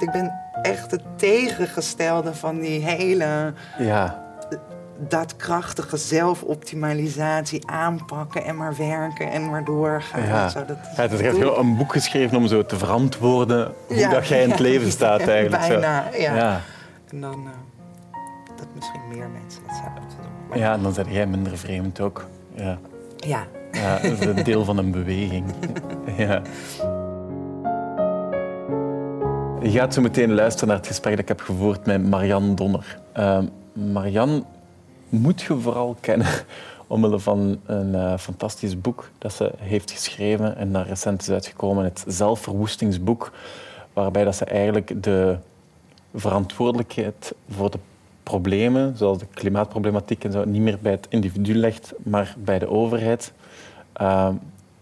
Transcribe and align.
Ik 0.00 0.10
ben 0.10 0.32
echt 0.62 0.90
het 0.90 1.02
tegengestelde 1.16 2.34
van 2.34 2.58
die 2.58 2.84
hele 2.84 3.52
Ja, 3.78 4.22
daadkrachtige 5.08 5.96
zelfoptimalisatie 5.96 7.68
aanpakken 7.70 8.44
en 8.44 8.56
maar 8.56 8.76
werken 8.76 9.30
en 9.30 9.50
maar 9.50 9.64
doorgaan. 9.64 10.22
ja. 10.22 10.44
en 10.44 10.50
Zo, 10.50 10.64
dat, 10.64 10.76
ja 10.96 11.02
het 11.02 11.12
is 11.12 11.20
heel 11.20 11.58
een 11.58 11.76
boek 11.76 11.92
geschreven 11.92 12.36
om 12.36 12.46
zo 12.46 12.66
te 12.66 12.76
verantwoorden 12.78 13.72
hoe 13.88 14.08
dat 14.08 14.26
jij 14.26 14.42
in 14.42 14.50
het 14.50 14.58
ja, 14.64 14.64
leven 14.64 14.90
staat 14.90 15.20
eigenlijk. 15.20 15.62
zo. 15.62 15.68
Bijna, 15.68 16.04
ja. 16.18 16.34
Ja. 16.34 16.60
En 17.10 17.20
dan 17.20 17.32
eh, 17.46 18.16
dat 18.56 18.66
misschien 18.74 19.00
meer 19.08 19.28
mensen 19.28 19.62
dat 19.66 19.76
zouden 19.76 20.02
moeten 20.02 20.18
doen. 20.22 20.30
Maar 20.48 20.58
ja, 20.58 20.72
en 20.72 20.82
dan 20.82 20.92
ben 20.92 21.12
jij 21.12 21.26
minder 21.26 21.58
vreemd 21.58 22.00
ook. 22.00 22.24
Ja. 22.54 22.78
ja. 23.16 23.46
Ja, 23.72 23.98
dat 23.98 24.10
is 24.20 24.24
een 24.26 24.44
deel 24.44 24.64
van 24.64 24.78
een 24.78 24.90
beweging. 24.90 25.44
Ja. 26.16 26.42
Je 29.62 29.70
gaat 29.70 29.94
zo 29.94 30.00
meteen 30.00 30.34
luisteren 30.34 30.68
naar 30.68 30.76
het 30.76 30.86
gesprek 30.86 31.12
dat 31.12 31.22
ik 31.22 31.28
heb 31.28 31.40
gevoerd 31.40 31.86
met 31.86 32.08
Marianne 32.08 32.54
Donner. 32.54 32.98
Uh, 33.18 33.38
Marianne 33.72 34.42
moet 35.08 35.40
je 35.40 35.58
vooral 35.58 35.96
kennen 36.00 36.26
omwille 36.86 37.18
van 37.18 37.60
een 37.66 37.94
uh, 37.94 38.16
fantastisch 38.16 38.80
boek 38.80 39.10
dat 39.18 39.32
ze 39.32 39.52
heeft 39.58 39.90
geschreven 39.90 40.56
en 40.56 40.72
dat 40.72 40.86
recent 40.86 41.22
is 41.22 41.30
uitgekomen, 41.30 41.84
het 41.84 42.04
zelfverwoestingsboek, 42.06 43.32
waarbij 43.92 44.24
dat 44.24 44.36
ze 44.36 44.44
eigenlijk 44.44 45.02
de 45.02 45.36
verantwoordelijkheid 46.14 47.34
voor 47.50 47.70
de 47.70 47.78
problemen, 48.22 48.96
zoals 48.96 49.18
de 49.18 49.26
klimaatproblematiek 49.34 50.24
en 50.24 50.32
zo, 50.32 50.44
niet 50.44 50.62
meer 50.62 50.78
bij 50.82 50.92
het 50.92 51.06
individu 51.08 51.54
legt, 51.54 51.92
maar 52.02 52.34
bij 52.38 52.58
de 52.58 52.68
overheid. 52.68 53.32
Uh, 54.00 54.28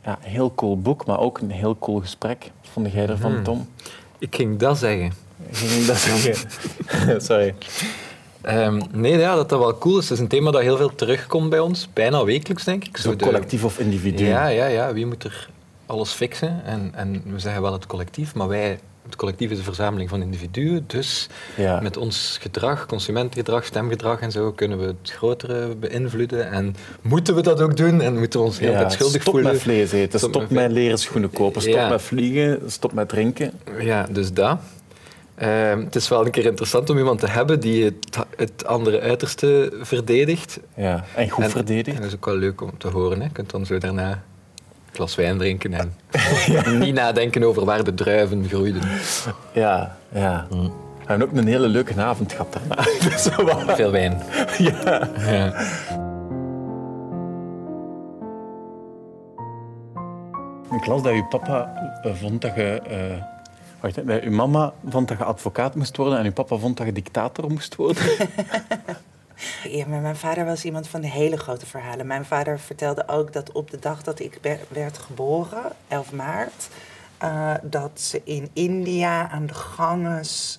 ja, 0.05 0.19
heel 0.21 0.55
cool 0.55 0.81
boek, 0.81 1.07
maar 1.07 1.19
ook 1.19 1.39
een 1.39 1.51
heel 1.51 1.79
cool 1.79 2.01
gesprek. 2.01 2.51
Vond 2.61 2.93
jij 2.93 3.09
ervan, 3.09 3.33
Hmm. 3.45 3.67
Ik 4.19 4.35
ging 4.35 4.59
dat 4.59 4.79
zeggen. 4.79 5.13
Ging 5.51 5.71
ik 5.71 5.87
dat 5.87 5.97
zeggen? 5.97 6.51
Sorry. 7.29 7.55
Ehm, 8.41 8.81
nee, 8.93 9.19
ja, 9.19 9.35
dat 9.35 9.49
dat 9.49 9.59
wel 9.59 9.79
cool 9.79 9.99
is. 9.99 10.03
Het 10.09 10.13
is 10.13 10.19
een 10.19 10.29
thema 10.29 10.51
dat 10.51 10.63
heel 10.63 10.77
veel 10.77 10.95
terugkomt 10.95 11.51
bij 11.51 11.59
ons. 11.59 11.89
Bijna 11.93 12.25
wekelijks, 12.25 12.65
denk 12.65 12.85
ik. 12.85 12.97
Zo 12.97 13.17
collectief 13.17 13.65
of 13.65 13.79
individu? 13.79 14.25
Ja, 14.25 14.47
ja, 14.47 14.67
ja. 14.67 14.93
Wie 14.93 15.07
moet 15.07 15.25
er 15.25 15.49
alles 15.87 16.11
fixen? 16.11 16.65
En, 16.65 16.91
en 16.95 17.23
we 17.25 17.39
zeggen 17.39 17.63
wel 17.63 17.73
het 17.73 17.87
collectief, 17.87 18.35
maar 18.35 18.49
wij... 18.49 18.81
Het 19.09 19.17
collectief 19.17 19.51
is 19.51 19.59
een 19.59 19.65
verzameling 19.65 20.09
van 20.11 20.23
individuen. 20.23 20.85
Dus 20.87 21.29
Ja. 21.57 21.81
met 21.81 21.97
ons 21.97 22.39
gedrag, 22.41 22.87
consumentengedrag, 22.87 23.65
stemgedrag 23.65 24.21
en 24.21 24.31
zo, 24.33 24.53
kunnen 24.53 24.79
we 24.79 24.85
het 24.85 25.11
grotere 25.11 25.77
beïnvloeden. 25.77 26.51
En 26.51 26.77
moeten 27.03 27.35
we 27.35 27.43
dat 27.43 27.61
ook 27.61 27.77
doen? 27.77 28.01
En 28.01 28.19
moeten 28.19 28.41
we 28.41 28.47
ons 28.47 28.59
heel 28.59 28.71
Ja, 28.71 28.79
tijd 28.79 28.93
schuldig 28.93 29.21
stop 29.21 29.35
voelen? 29.35 29.53
met 29.53 29.61
vlees 29.63 29.93
eten, 29.93 30.19
Stop 30.19 30.31
stop, 30.35 30.51
met 30.51 30.71
leren 30.71 30.99
schoenen 30.99 31.31
kopen, 31.31 31.61
stop 31.61 31.75
Ja. 31.75 31.89
met 31.89 32.03
vliegen, 32.03 32.61
stop 32.71 32.93
met 32.93 33.09
drinken. 33.09 33.53
Ja, 33.81 34.07
dus 34.11 34.33
dat. 34.33 34.59
Ehm, 35.35 35.81
het 35.85 35.95
is 35.97 36.09
wel 36.09 36.25
een 36.25 36.31
keer 36.31 36.47
interessant 36.47 36.91
om 36.91 36.99
iemand 36.99 37.21
te 37.21 37.27
hebben 37.29 37.61
die 37.61 37.85
het, 37.85 38.19
het 38.37 38.67
andere 38.67 39.01
uiterste 39.01 39.73
verdedigt. 39.81 40.61
Ja. 40.77 41.05
En 41.15 41.29
goed 41.31 41.45
En- 41.45 41.51
verdedigd. 41.51 41.97
En 41.97 42.03
dat 42.03 42.11
is 42.11 42.17
ook 42.17 42.25
wel 42.25 42.37
leuk 42.37 42.61
om 42.61 42.71
te 42.79 42.89
horen. 42.89 43.19
Hè. 43.19 43.25
Je 43.25 43.33
kunt 43.33 43.51
dan 43.51 43.67
zo 43.67 43.79
daarna 43.79 44.23
glas 44.93 45.15
wijn 45.15 45.39
drinken 45.39 45.73
en 45.75 45.95
niet 46.85 46.95
nadenken 46.95 47.43
over 47.45 47.65
waar 47.65 47.85
de 47.85 47.95
druiven 47.95 48.45
groeiden. 48.49 48.83
Ja, 49.53 49.97
ja. 50.13 50.47
Mm. 50.51 50.73
We 50.99 51.15
hebben 51.15 51.29
ook 51.29 51.37
een 51.37 51.47
hele 51.47 51.69
leuke 51.69 52.01
avond 52.01 52.33
gehad 52.33 52.53
daarna. 52.53 52.83
Dus 53.09 53.29
wat- 53.37 53.75
Veel 53.77 53.91
wijn. 53.91 54.23
ja. 54.59 55.09
Ja. 55.19 55.53
Ik 60.77 60.87
las 60.87 61.03
dat 61.03 61.13
uw 61.13 61.27
papa 61.29 61.73
vond 62.05 62.41
dat 62.43 62.55
je... 62.55 62.81
eh, 62.81 63.23
wacht, 63.81 64.23
uw 64.25 64.31
mama 64.31 64.73
vond 64.89 65.09
dat 65.09 65.19
je 65.19 65.25
advocaat 65.25 65.75
moest 65.75 65.97
worden 65.97 66.19
en 66.19 66.25
uw 66.25 66.33
papa 66.33 66.57
vond 66.57 66.77
dat 66.77 66.87
je 66.87 66.93
dictator 66.93 67.51
moest 67.51 67.77
worden. 67.77 68.03
Ja, 69.63 69.87
maar 69.87 70.01
mijn 70.01 70.17
vader 70.17 70.45
was 70.45 70.65
iemand 70.65 70.89
van 70.89 71.01
de 71.01 71.09
hele 71.09 71.37
grote 71.37 71.67
verhalen. 71.67 72.07
Mijn 72.07 72.25
vader 72.25 72.61
vertelde 72.61 73.09
ook 73.09 73.33
dat 73.33 73.53
op 73.53 73.71
de 73.71 73.79
dag 73.79 74.03
dat 74.03 74.21
ik 74.21 74.39
werd 74.69 74.99
geboren, 74.99 75.63
11 75.89 76.13
maart, 76.13 76.69
eh, 77.19 77.55
dat 77.63 78.01
ze 78.01 78.21
in 78.25 78.51
India 78.53 79.31
aan 79.31 79.47
de 79.47 79.55
Ganges 79.55 80.59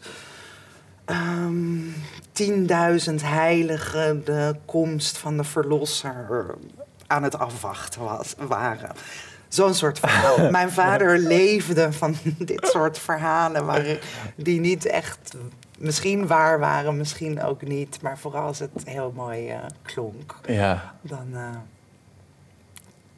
ehm 1.05 1.79
10.000 2.31 3.21
heiligen 3.21 4.25
de 4.25 4.55
komst 4.65 5.17
van 5.17 5.37
de 5.37 5.43
verlosser 5.43 6.55
aan 7.07 7.23
het 7.23 7.37
afwachten 7.39 8.01
was, 8.01 8.35
waren. 8.37 8.91
Zo'n 9.47 9.73
soort 9.73 9.99
verhaal. 9.99 10.49
Mijn 10.51 10.71
vader 10.71 11.17
leefde 11.17 11.93
van 11.93 12.15
dit 12.37 12.67
soort 12.67 12.99
verhalen 12.99 13.65
waar, 13.65 13.99
die 14.35 14.59
niet 14.59 14.85
echt 14.85 15.35
misschien 15.79 16.27
waar 16.27 16.59
waren, 16.59 16.97
misschien 16.97 17.43
ook 17.43 17.61
niet. 17.61 18.01
Maar 18.01 18.17
vooral 18.17 18.45
als 18.45 18.59
het 18.59 18.69
heel 18.83 19.11
mooi 19.15 19.49
eh, 19.49 19.59
klonk, 19.81 20.35
ja. 20.47 20.95
dan, 21.01 21.27
eh, 21.33 21.49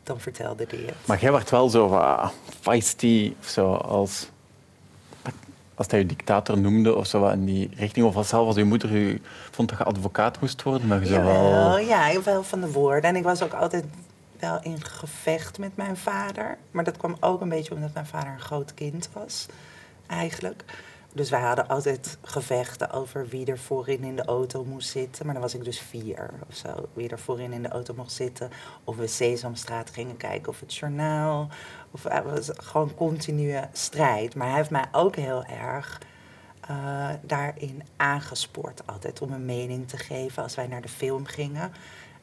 dan 0.04 0.20
vertelde 0.20 0.66
hij 0.70 0.80
het. 0.80 0.96
Maar 1.06 1.20
jij 1.20 1.32
werd 1.32 1.50
wel 1.50 1.70
zo 1.70 1.88
wat 1.88 2.34
feisty 2.60 3.34
of 3.40 3.48
zo 3.48 3.74
als... 3.74 4.30
Als 5.76 5.90
hij 5.90 6.00
je 6.00 6.06
dictator 6.06 6.58
noemde 6.58 6.96
of 6.96 7.08
zo 7.08 7.20
wat 7.20 7.34
in 7.34 7.46
die 7.46 7.72
richting. 7.76 8.06
Of 8.06 8.16
als 8.16 8.28
zelf 8.28 8.48
als 8.48 8.56
je 8.56 8.64
moeder 8.64 8.92
u 8.92 9.22
vond 9.52 9.70
dat 9.70 9.78
je 9.78 9.84
advocaat 9.84 10.40
moest 10.42 10.64
worden. 10.64 10.88
Maar 10.88 11.00
je 11.00 11.06
zo 11.06 11.24
wel... 11.24 11.78
ja, 11.78 12.08
ik 12.10 12.20
wel 12.20 12.44
van 12.44 12.62
de 12.62 12.72
woorden. 12.72 13.10
En 13.10 13.16
ik 13.16 13.24
was 13.24 13.44
ook 13.44 13.54
altijd 13.54 13.86
wel 14.40 14.60
in 14.62 14.84
gevecht 14.84 15.58
met 15.58 15.76
mijn 15.76 15.98
vader. 15.98 16.58
Maar 16.72 16.84
dat 16.84 16.98
kwam 16.98 17.18
ook 17.20 17.42
een 17.42 17.50
beetje 17.50 17.74
omdat 17.74 17.94
mijn 17.94 18.06
vader 18.06 18.34
een 18.34 18.40
groot 18.40 18.74
kind 18.74 19.10
was, 19.14 19.46
eigenlijk. 20.08 20.64
Dus 21.14 21.30
wij 21.30 21.42
hadden 21.42 21.68
altijd 21.68 22.18
gevechten 22.22 22.92
over 22.92 23.28
wie 23.28 23.46
er 23.46 23.60
voorin 23.60 24.04
in 24.04 24.16
de 24.16 24.26
auto 24.26 24.66
moest 24.66 24.90
zitten. 24.90 25.26
Maar 25.26 25.34
dan 25.34 25.44
was 25.44 25.56
ik 25.56 25.64
dus 25.64 25.80
vier 25.80 26.30
of 26.50 26.56
zo. 26.56 26.90
Wie 26.94 27.10
er 27.10 27.20
voorin 27.20 27.54
in 27.54 27.62
de 27.62 27.70
auto 27.70 27.94
mocht 27.94 28.12
zitten. 28.12 28.50
Of 28.84 28.96
we 28.96 29.08
Sesamstraat 29.08 29.90
gingen 29.90 30.18
kijken 30.18 30.50
of 30.50 30.60
het 30.60 30.76
journaal. 30.76 31.48
Of 31.92 32.04
het 32.04 32.24
was 32.24 32.50
gewoon 32.54 32.96
continue 32.96 33.62
strijd. 33.72 34.36
Maar 34.36 34.48
hij 34.48 34.58
heeft 34.58 34.70
mij 34.70 34.88
ook 34.92 35.16
heel 35.16 35.44
erg 35.44 36.02
eh, 36.62 37.10
daarin 37.22 37.84
aangespoord 37.98 38.88
altijd 38.88 39.22
om 39.22 39.32
een 39.32 39.46
mening 39.46 39.88
te 39.88 39.98
geven 39.98 40.44
als 40.44 40.56
wij 40.56 40.68
naar 40.68 40.82
de 40.82 40.90
film 40.90 41.26
gingen. 41.26 41.72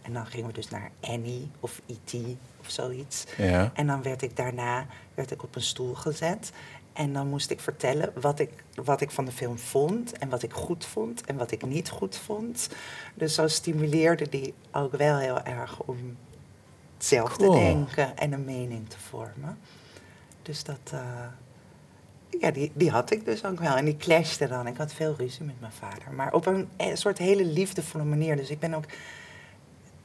En 0.03 0.13
dan 0.13 0.27
gingen 0.27 0.47
we 0.47 0.53
dus 0.53 0.69
naar 0.69 0.91
Annie 1.01 1.51
of 1.61 1.81
E.T. 1.87 2.15
of 2.61 2.71
zoiets. 2.71 3.25
Ja. 3.37 3.71
En 3.75 3.87
dan 3.87 4.03
werd 4.03 4.23
ik 4.23 4.37
daarna 4.37 4.87
werd 5.15 5.31
ik 5.31 5.43
op 5.43 5.55
een 5.55 5.63
stoel 5.63 5.95
gezet. 5.95 6.53
En 6.99 7.13
dan 7.13 7.29
moest 7.29 7.51
ik 7.51 7.61
vertellen 7.61 8.13
wat 8.21 8.39
ik, 8.39 8.51
wat 8.75 9.01
ik 9.01 9.11
van 9.11 9.25
de 9.25 9.33
film 9.33 9.59
vond. 9.59 10.19
En 10.19 10.29
wat 10.29 10.43
ik 10.43 10.53
goed 10.53 10.85
vond 10.85 11.25
en 11.25 11.37
wat 11.37 11.51
ik 11.51 11.67
niet 11.67 11.89
goed 11.89 12.17
vond. 12.17 12.69
Dus 13.15 13.35
zo 13.35 13.49
stimuleerde 13.49 14.29
die 14.29 14.55
ook 14.73 14.97
wel 14.97 15.19
heel 15.19 15.43
erg 15.43 15.81
om 15.81 16.17
zelf 16.99 17.37
Cool. 17.37 17.53
te 17.53 17.59
denken 17.59 18.17
en 18.17 18.33
een 18.33 18.45
mening 18.45 18.89
te 18.89 18.99
vormen. 18.99 19.59
Dus 20.43 20.65
dat, 20.65 20.79
eh, 20.93 21.01
ja, 22.41 22.51
die, 22.51 22.73
die 22.75 22.91
had 22.91 23.11
ik 23.11 23.25
dus 23.25 23.45
ook 23.45 23.61
wel. 23.61 23.77
En 23.77 23.85
die 23.85 23.97
clashte 23.97 24.49
dan. 24.49 24.67
Ik 24.67 24.77
had 24.77 24.93
veel 24.93 25.15
ruzie 25.19 25.45
met 25.45 25.61
mijn 25.61 25.73
vader. 25.73 26.13
Maar 26.13 26.33
op 26.33 26.47
een, 26.47 26.69
eh, 26.77 26.95
soort 26.95 27.19
hele 27.19 27.45
liefdevolle 27.45 28.05
manier. 28.05 28.37
Dus 28.37 28.51
ik 28.51 28.59
ben 28.59 28.75
ook... 28.75 28.85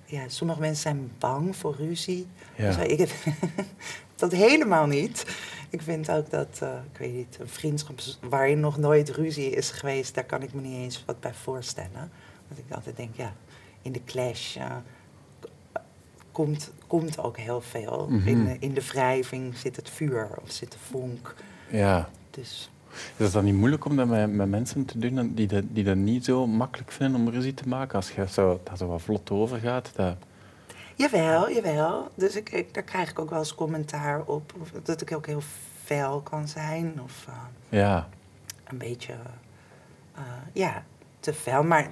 Ja, 0.05 0.29
sommige 0.29 0.59
mensen 0.59 0.81
zijn 0.81 1.11
bang 1.19 1.55
voor 1.55 1.75
ruzie. 1.75 2.27
Ja. 2.55 2.67
Dus 2.67 2.85
ik 2.85 2.97
heb 2.97 3.09
dat 4.15 4.31
helemaal 4.31 4.85
niet. 4.85 5.25
Ik 5.73 5.81
vind 5.81 6.11
ook 6.11 6.29
dat, 6.29 6.59
eh, 6.61 6.69
ik 6.91 6.97
weet 6.97 7.13
niet, 7.13 7.37
een 7.39 7.47
vriendschap 7.47 7.99
waarin 8.29 8.59
nog 8.59 8.77
nooit 8.77 9.09
ruzie 9.09 9.49
is 9.49 9.71
geweest... 9.71 10.15
daar 10.15 10.23
kan 10.23 10.41
ik 10.41 10.53
me 10.53 10.61
niet 10.61 10.75
eens 10.75 11.03
wat 11.05 11.19
bij 11.19 11.33
voorstellen. 11.33 12.11
Want 12.47 12.59
ik 12.59 12.75
altijd 12.75 12.97
denk, 12.97 13.15
ja, 13.15 13.33
in 13.81 13.91
de 13.91 14.03
clash... 14.05 14.55
eh, 14.55 14.75
komt, 16.31 16.71
komt 16.87 17.19
ook 17.19 17.37
heel 17.37 17.61
veel. 17.61 18.07
Mhm. 18.09 18.27
in, 18.27 18.45
de, 18.45 18.57
in 18.59 18.73
de 18.73 18.85
wrijving 18.85 19.57
zit 19.57 19.75
het 19.75 19.89
vuur 19.89 20.29
of 20.41 20.51
zit 20.51 20.71
de 20.71 20.77
vonk. 20.77 21.35
ja. 21.69 22.09
Dus 22.29 22.69
Is 23.17 23.25
het 23.25 23.33
dan 23.33 23.45
niet 23.45 23.55
moeilijk 23.55 23.85
om 23.85 23.95
dat 23.95 24.07
met, 24.07 24.33
met 24.33 24.49
mensen 24.49 24.85
te 24.85 24.99
doen 24.99 25.33
die 25.33 25.47
dat, 25.47 25.63
die 25.67 25.83
dat 25.83 25.95
niet 25.95 26.25
zo 26.25 26.47
makkelijk 26.47 26.91
vinden 26.91 27.21
om 27.21 27.29
ruzie 27.29 27.53
te 27.53 27.67
maken? 27.67 27.95
Als 27.95 28.11
je 28.11 28.27
zo, 28.27 28.61
dat 28.63 28.77
zo 28.77 28.87
wat 28.87 29.01
vlot 29.01 29.31
overgaat. 29.31 29.91
Dat... 29.95 30.15
jawel, 30.95 31.51
jawel. 31.51 32.11
Dus 32.15 32.35
ik, 32.35 32.51
ik, 32.51 32.73
daar 32.73 32.83
krijg 32.83 33.09
ik 33.09 33.19
ook 33.19 33.29
wel 33.29 33.39
eens 33.39 33.55
commentaar 33.55 34.23
op. 34.25 34.53
Of 34.61 34.71
dat 34.83 35.01
ik 35.01 35.11
ook 35.15 35.25
heel 35.25 35.41
fel 35.83 36.21
kan 36.21 36.47
zijn. 36.47 37.01
Of 37.03 37.25
eh, 37.27 37.35
Ja. 37.69 38.09
een 38.63 38.77
beetje, 38.77 39.13
eh, 40.15 40.21
ja, 40.53 40.83
te 41.19 41.33
fel. 41.33 41.63
Maar 41.63 41.91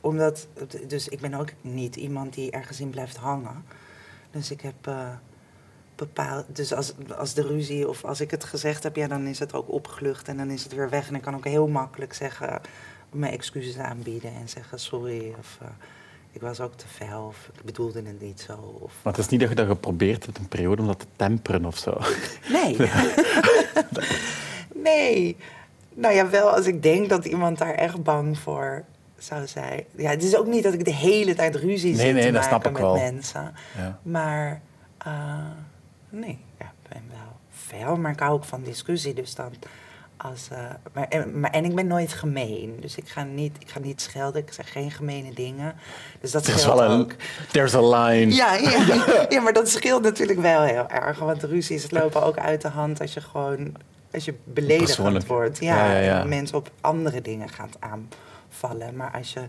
omdat, 0.00 0.48
dus 0.86 1.08
ik 1.08 1.20
ben 1.20 1.34
ook 1.34 1.50
niet 1.60 1.96
iemand 1.96 2.34
die 2.34 2.50
ergens 2.50 2.80
in 2.80 2.90
blijft 2.90 3.16
hangen. 3.16 3.64
Dus 4.30 4.50
ik 4.50 4.60
heb 4.60 4.86
eh 4.86 5.08
bepaald, 5.96 6.44
dus 6.56 6.72
als, 6.72 6.92
als 7.16 7.34
de 7.34 7.42
ruzie 7.42 7.88
of 7.88 8.04
als 8.04 8.20
ik 8.20 8.30
het 8.30 8.44
gezegd 8.44 8.82
heb, 8.82 8.96
ja, 8.96 9.06
dan 9.06 9.26
is 9.26 9.38
het 9.38 9.54
ook 9.54 9.70
opgelucht 9.70 10.28
en 10.28 10.36
dan 10.36 10.50
is 10.50 10.62
het 10.62 10.74
weer 10.74 10.90
weg. 10.90 11.08
En 11.08 11.14
ik 11.14 11.22
kan 11.22 11.34
ook 11.34 11.44
heel 11.44 11.68
makkelijk 11.68 12.12
zeggen, 12.12 12.60
mijn 13.10 13.32
excuses 13.32 13.78
aanbieden 13.78 14.34
en 14.34 14.48
zeggen 14.48 14.78
sorry 14.80 15.34
of 15.38 15.58
ik 16.32 16.40
was 16.40 16.60
ook 16.60 16.74
te 16.74 16.86
fel 16.88 17.26
of 17.26 17.50
ik 17.54 17.64
bedoelde 17.64 18.02
het 18.02 18.20
niet 18.20 18.40
zo. 18.40 18.52
Of, 18.80 18.92
Maar 19.02 19.12
het 19.12 19.22
is 19.22 19.28
niet 19.28 19.40
dat 19.40 19.48
je 19.48 19.54
dat 19.54 19.66
geprobeerd 19.66 20.24
hebt 20.26 20.38
een 20.38 20.48
periode 20.48 20.82
om 20.82 20.88
dat 20.88 20.98
te 20.98 21.06
temperen 21.16 21.64
of 21.64 21.76
zo. 21.78 21.98
Nee. 22.48 22.76
nee. 24.74 25.36
Nou 25.94 26.14
ja, 26.14 26.28
wel 26.30 26.50
als 26.50 26.66
ik 26.66 26.82
denk 26.82 27.08
dat 27.08 27.24
iemand 27.24 27.58
daar 27.58 27.74
echt 27.74 28.02
bang 28.02 28.38
voor 28.38 28.84
zou 29.18 29.46
zijn. 29.46 29.84
Ja, 29.96 30.10
het 30.10 30.22
is 30.22 30.36
ook 30.36 30.46
niet 30.46 30.62
dat 30.62 30.72
ik 30.74 30.84
de 30.84 30.94
hele 30.94 31.34
tijd 31.34 31.54
ruzie 31.56 31.94
Nee, 31.94 32.04
zit 32.06 32.14
nee, 32.14 32.26
te 32.26 32.30
dat 32.32 32.42
maken 32.42 32.48
snap 32.48 32.66
ik 32.66 32.72
met 32.72 32.80
wel. 32.82 32.94
mensen. 32.94 33.54
Ja. 33.76 33.98
Maar 34.02 34.60
eh, 34.98 35.36
nee, 36.08 36.38
ja, 36.58 36.64
ik 36.82 36.88
ben 36.88 37.02
wel 37.08 37.36
fel, 37.50 37.96
maar 37.96 38.12
ik 38.12 38.20
hou 38.20 38.32
ook 38.32 38.44
van 38.44 38.62
discussie. 38.62 39.14
Dus 39.14 39.34
dan 39.34 39.50
als, 40.22 40.48
eh, 40.50 40.58
maar, 40.92 41.08
en, 41.08 41.40
maar, 41.40 41.50
en 41.50 41.64
ik 41.64 41.74
ben 41.74 41.86
nooit 41.86 42.12
gemeen. 42.12 42.76
Dus 42.80 42.96
ik 42.96 43.08
ga 43.08 43.22
niet, 43.22 43.56
ik 43.58 43.70
ga 43.70 43.78
niet 43.78 44.00
schelden, 44.00 44.42
ik 44.42 44.52
zeg 44.52 44.72
geen 44.72 44.90
gemene 44.90 45.34
dingen. 45.34 45.74
Dus 46.20 46.30
dat 46.30 46.46
is 46.46 46.60
scheelt 46.60 46.78
wel 46.78 46.90
een... 46.90 47.00
ook. 47.00 47.12
There's 47.50 47.74
a 47.74 47.88
line. 47.88 48.34
Ja, 48.34 48.54
ja, 48.54 49.04
ja, 49.28 49.40
maar 49.40 49.52
dat 49.52 49.68
scheelt 49.68 50.02
natuurlijk 50.02 50.40
wel 50.40 50.62
heel 50.62 50.88
erg. 50.88 51.18
Want 51.18 51.42
ruzies 51.42 51.90
lopen 51.90 52.22
ook 52.22 52.38
uit 52.38 52.62
de 52.62 52.68
hand 52.68 53.00
als 53.00 53.14
je 53.14 53.20
gewoon 53.20 53.76
als 54.12 54.24
je 54.24 54.34
beledigend 54.44 54.86
Persoonlijk. 54.86 55.26
wordt. 55.26 55.58
Ja, 55.58 55.76
Ja, 55.76 55.92
ja, 55.92 55.98
ja. 55.98 56.20
En 56.20 56.28
mensen 56.28 56.56
op 56.56 56.70
andere 56.80 57.22
dingen 57.22 57.48
gaat 57.48 57.76
aanvallen. 57.80 58.96
Maar 58.96 59.10
als 59.10 59.32
je 59.32 59.40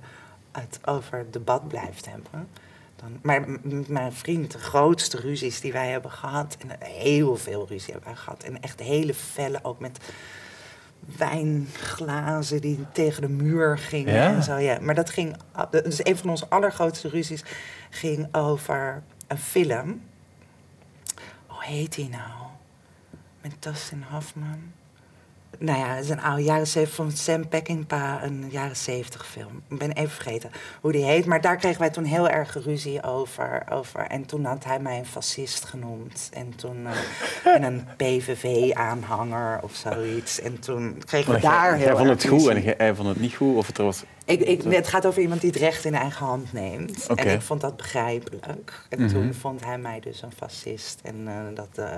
het 0.51 0.79
over 0.85 1.17
het 1.17 1.33
debat 1.33 1.67
blijft 1.67 2.05
hebben. 2.05 2.47
Dan, 2.95 3.19
maar 3.21 3.45
mijn 3.87 4.13
vriend, 4.13 4.51
de 4.51 4.59
grootste 4.59 5.17
ruzies 5.17 5.61
die 5.61 5.71
wij 5.71 5.89
hebben 5.89 6.11
gehad. 6.11 6.57
En 6.59 6.87
heel 6.87 7.35
veel 7.35 7.65
ruzie 7.69 7.91
hebben 7.91 8.13
wij 8.13 8.21
gehad. 8.21 8.43
En 8.43 8.61
echt 8.61 8.79
hele 8.79 9.13
felle, 9.13 9.59
ook 9.61 9.79
met 9.79 9.99
wijnglazen 11.17 12.61
die 12.61 12.85
tegen 12.91 13.21
de 13.21 13.29
muur 13.29 13.77
gingen 13.77 14.13
Ja? 14.13 14.33
en 14.33 14.43
zo. 14.43 14.55
Ja. 14.57 14.77
Maar 14.81 14.95
dat 14.95 15.09
ging, 15.09 15.35
dus 15.69 16.05
een 16.05 16.17
van 16.17 16.29
onze 16.29 16.49
allergrootste 16.49 17.09
ruzies 17.09 17.43
ging 17.89 18.35
over 18.35 19.03
een 19.27 19.37
film. 19.37 20.01
Hoe 21.47 21.63
heet 21.63 21.95
die 21.95 22.09
nou? 22.09 22.31
Met 23.41 23.51
Dustin 23.59 24.03
Hoffman. 24.09 24.71
Nou 25.59 25.79
ja, 25.79 25.87
het 25.95 26.03
is 26.03 26.09
een 26.09 26.21
oude 26.21 26.43
jaren 26.43 26.67
zeventig 26.67 26.95
van 26.95 27.11
Sam 27.11 27.47
Peckinpah, 27.47 28.23
een 28.23 28.45
jaren 28.51 28.75
zeventig 28.75 29.25
film. 29.27 29.61
Ik 29.69 29.77
ben 29.77 29.91
even 29.91 30.09
vergeten 30.09 30.51
hoe 30.81 30.91
die 30.91 31.03
heet. 31.05 31.25
Maar 31.25 31.41
daar 31.41 31.55
kregen 31.57 31.79
wij 31.79 31.89
toen 31.89 32.03
heel 32.03 32.29
erg 32.29 32.57
ruzie 32.63 33.03
over. 33.03 33.63
over. 33.71 33.99
En 33.99 34.25
toen 34.25 34.45
had 34.45 34.63
hij 34.63 34.79
mij 34.79 34.97
een 34.97 35.05
fascist 35.05 35.65
genoemd. 35.65 36.29
En 36.33 36.55
toen 36.55 36.87
eh, 36.87 37.53
en 37.55 37.63
een 37.63 37.87
PVV-aanhanger 37.97 39.59
of 39.63 39.73
zoiets. 39.75 40.39
En 40.41 40.59
toen 40.59 41.01
kregen 41.05 41.25
we 41.33 41.39
Maar 41.41 41.51
daar 41.51 41.69
jij, 41.69 41.77
heel 41.77 41.87
jij 41.87 41.95
vond 41.95 42.09
het 42.09 42.21
goed 42.23 42.31
ruzie. 42.31 42.49
en 42.55 42.61
jij- 42.61 42.75
hij 42.77 42.95
vond 42.95 43.07
het 43.07 43.19
niet 43.19 43.35
goed? 43.35 43.55
Of 43.55 43.67
het 43.67 43.77
er 43.77 43.83
was... 43.83 44.03
Ik, 44.25 44.39
ik, 44.39 44.61
het 44.63 44.87
gaat 44.87 45.05
over 45.05 45.21
iemand 45.21 45.41
die 45.41 45.49
het 45.49 45.59
recht 45.59 45.85
in 45.85 45.95
eigen 45.95 46.25
hand 46.25 46.53
neemt. 46.53 47.05
En 47.07 47.27
ik 47.27 47.41
vond 47.41 47.61
dat 47.61 47.77
begrijpelijk. 47.77 48.85
En 48.89 48.99
Mhm. 49.01 49.13
toen 49.13 49.33
vond 49.33 49.63
hij 49.65 49.77
mij 49.77 49.99
dus 49.99 50.21
een 50.21 50.31
fascist. 50.31 50.99
En 51.03 51.27
eh, 51.27 51.35
dat 51.55 51.67
eh, 51.75 51.95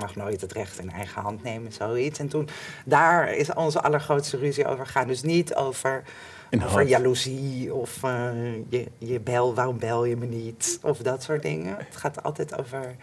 mag 0.00 0.16
nooit 0.16 0.40
het 0.40 0.52
recht 0.52 0.78
in 0.78 0.90
eigen 0.90 1.22
hand 1.22 1.42
nemen, 1.42 1.72
zoiets. 1.72 2.18
En 2.18 2.28
toen, 2.28 2.48
daar 2.84 3.34
is 3.34 3.54
onze 3.54 3.80
allergrootste 3.82 4.36
ruzie 4.36 4.66
over 4.66 4.86
gegaan. 4.86 5.06
Dus 5.06 5.22
niet 5.22 5.54
over, 5.54 6.02
Inhoud. 6.50 6.70
over 6.70 6.86
jaloezie 6.86 7.74
of 7.74 8.02
eh, 8.02 8.30
je, 8.68 8.86
je 8.98 9.20
bel, 9.20 9.54
waarom 9.54 9.78
bel 9.78 10.04
je 10.04 10.16
me 10.16 10.26
niet? 10.26 10.78
Of 10.82 10.98
dat 10.98 11.22
soort 11.22 11.42
dingen. 11.42 11.76
Het 11.78 11.96
gaat 11.96 12.22
altijd 12.22 12.58
over 12.58 12.96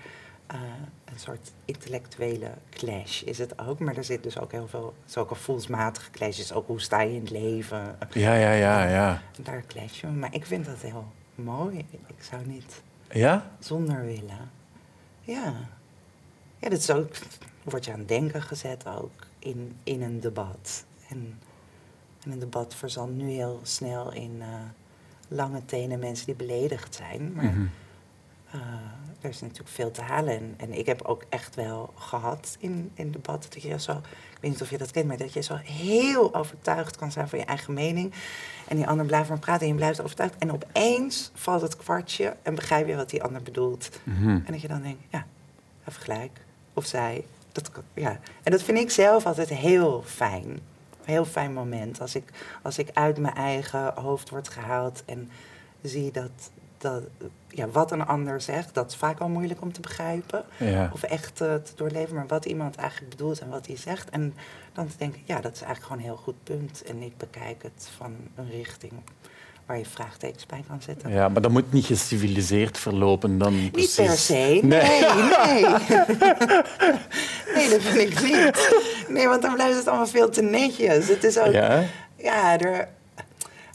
een 1.12 1.20
soort 1.20 1.52
intellectuele 1.66 2.52
clash 2.70 3.22
is 3.22 3.38
het 3.38 3.60
ook. 3.60 3.80
Maar 3.80 3.96
er 3.98 4.04
zit 4.04 4.24
dus 4.24 4.40
ook 4.40 4.52
heel 4.52 4.68
veel, 4.68 4.94
het 5.02 5.10
is 5.10 5.18
ook 5.18 5.30
een 5.30 5.36
voelsmatige 5.36 6.12
clash. 6.12 6.40
is 6.40 6.54
ook 6.54 6.68
hoe 6.68 6.82
sta 6.82 7.02
je 7.02 7.14
in 7.14 7.22
het 7.22 7.30
leven? 7.30 7.98
Ja, 8.14 8.34
ja, 8.34 8.52
ja, 8.52 8.88
ja. 8.88 9.22
Daar 9.42 9.64
clash 9.68 10.02
je. 10.02 10.08
Maar 10.08 10.34
ik 10.34 10.46
vind 10.46 10.66
dat 10.66 10.78
heel 10.82 11.06
mooi. 11.36 11.78
Ik 12.08 12.24
zou 12.24 12.46
niet 12.46 12.82
Ja? 13.10 13.52
zonder 13.60 14.02
willen. 14.06 14.52
Ja. 15.22 15.54
Ja, 16.60 16.70
dat 16.70 16.80
is 16.80 16.90
ook... 16.90 17.16
Word 17.64 17.86
je 17.86 17.92
aan 17.92 18.00
het 18.00 18.08
denken 18.08 18.42
gezet 18.42 18.88
ook 18.88 19.12
in, 19.40 19.76
in 19.84 20.02
een 20.02 20.20
debat. 20.20 20.86
En, 21.10 21.40
en 22.24 22.32
een 22.32 22.40
debat 22.40 22.76
verzandt 22.76 23.16
nu 23.16 23.30
heel 23.30 23.60
snel 23.64 24.14
in 24.14 24.38
eh, 24.40 24.48
lange 25.28 25.66
tenen 25.66 26.00
mensen 26.00 26.26
die 26.26 26.36
beledigd 26.36 26.96
zijn. 26.96 27.34
Maar 27.34 27.44
Mhm. 27.46 27.66
Eh, 28.52 28.60
er 29.22 29.30
is 29.30 29.42
natuurlijk 29.42 29.70
veel 29.70 29.92
te 29.92 30.02
halen. 30.02 30.38
En, 30.38 30.54
en 30.58 30.78
ik 30.78 30.86
heb 30.86 31.02
ook 31.02 31.24
echt 31.30 31.56
wel 31.56 31.94
gehad 31.96 32.56
in, 32.60 32.92
in 32.94 33.12
debatten 33.12 33.50
dat 33.50 33.62
je 33.62 33.80
zo... 33.80 33.92
Ik 33.92 34.48
weet 34.48 34.52
niet 34.52 34.62
of 34.62 34.70
je 34.70 34.78
dat 34.78 34.92
kent, 34.92 35.08
maar 35.08 35.18
dat 35.18 35.34
je 35.34 35.42
zo 35.42 35.56
heel 35.56 36.36
overtuigd 36.36 36.96
kan 36.96 37.12
zijn 37.12 37.28
van 37.30 37.40
je 37.40 37.46
eigen 37.46 37.74
mening. 37.74 38.14
En 38.68 38.76
die 38.76 38.88
ander 38.88 39.06
blijft 39.06 39.30
maar 39.30 39.40
praten 39.40 39.62
en 39.62 39.68
je 39.68 39.76
blijft 39.76 40.02
overtuigd. 40.02 40.38
En 40.38 40.52
opeens 40.52 41.32
valt 41.34 41.62
het 41.62 41.78
kwartje 41.78 42.36
en 42.42 42.56
begrijp 42.56 42.88
je 42.88 42.96
wat 42.96 43.10
die 43.10 43.24
ander 43.24 43.42
bedoelt. 43.42 43.90
Mhm. 44.04 44.30
En 44.30 44.46
dat 44.48 44.62
je 44.62 44.68
dan 44.68 44.82
denkt, 44.82 45.04
ja, 45.10 45.26
even 45.88 46.02
gelijk. 46.02 46.42
Of 46.74 46.86
zij. 46.86 47.26
Dat, 47.52 47.72
ja. 47.94 48.20
En 48.44 48.52
dat 48.52 48.64
vind 48.64 48.78
ik 48.78 48.92
zelf 48.92 49.26
altijd 49.26 49.50
heel 49.50 50.04
fijn. 50.06 50.46
Een 50.46 50.60
heel 51.14 51.26
fijn 51.26 51.54
moment. 51.54 52.02
Als 52.02 52.16
ik, 52.16 52.24
als 52.62 52.78
ik 52.78 52.90
uit 52.94 53.18
mijn 53.18 53.36
eigen 53.36 53.94
hoofd 53.96 54.30
word 54.30 54.50
gehaald 54.50 55.04
en 55.06 55.30
zie 55.82 56.12
dat, 56.12 56.52
dat 56.82 57.02
ja, 57.48 57.68
wat 57.70 57.92
een 57.92 58.06
ander 58.06 58.42
zegt, 58.42 58.74
dat 58.74 58.92
is 58.92 58.96
vaak 58.98 59.20
al 59.20 59.28
moeilijk 59.30 59.62
om 59.62 59.74
te 59.74 59.82
begrijpen. 59.82 60.44
Ja. 60.58 60.90
Of 60.94 61.04
echt 61.04 61.42
eh, 61.42 61.54
te 61.54 61.72
doorleven, 61.76 62.16
maar 62.16 62.28
wat 62.28 62.46
iemand 62.46 62.76
eigenlijk 62.76 63.10
bedoelt 63.10 63.40
en 63.40 63.50
wat 63.50 63.68
hij 63.68 63.78
zegt. 63.78 64.10
En 64.10 64.34
dan 64.74 64.88
te 64.88 64.94
denken, 64.98 65.22
ja, 65.26 65.42
dat 65.42 65.54
is 65.54 65.62
eigenlijk 65.62 65.82
gewoon 65.84 65.98
een 65.98 66.04
heel 66.14 66.24
goed 66.24 66.44
punt. 66.44 66.84
En 66.84 67.02
ik 67.02 67.18
bekijk 67.18 67.64
het 67.64 67.90
van 67.98 68.16
een 68.36 68.50
richting 68.52 68.92
waar 69.66 69.78
je 69.78 69.86
vraagtekens 69.86 70.46
bij 70.46 70.64
kan 70.68 70.82
zetten. 70.82 71.12
ja, 71.12 71.30
maar 71.30 71.42
dat 71.42 71.52
moet 71.52 71.72
niet 71.72 71.86
geciviliseerd 71.86 72.78
verlopen 72.78 73.38
dan 73.38 73.56
Niet 73.56 73.72
precies. 73.72 73.96
per 73.96 74.18
se. 74.18 74.60
Nee, 74.62 74.62
nee. 74.62 75.66
Nee, 77.56 77.70
dat 77.74 77.82
vind 77.82 78.12
ik 78.12 78.22
niet. 78.22 78.74
Nee, 79.10 79.28
want 79.28 79.42
dan 79.42 79.54
blijft 79.54 79.78
het 79.78 79.88
allemaal 79.88 80.08
veel 80.08 80.30
te 80.30 80.42
netjes. 80.42 81.08
Het 81.08 81.24
is 81.24 81.38
ook... 81.38 81.54
Ja, 81.54 81.84
Ja? 82.18 82.60
er, 82.60 82.88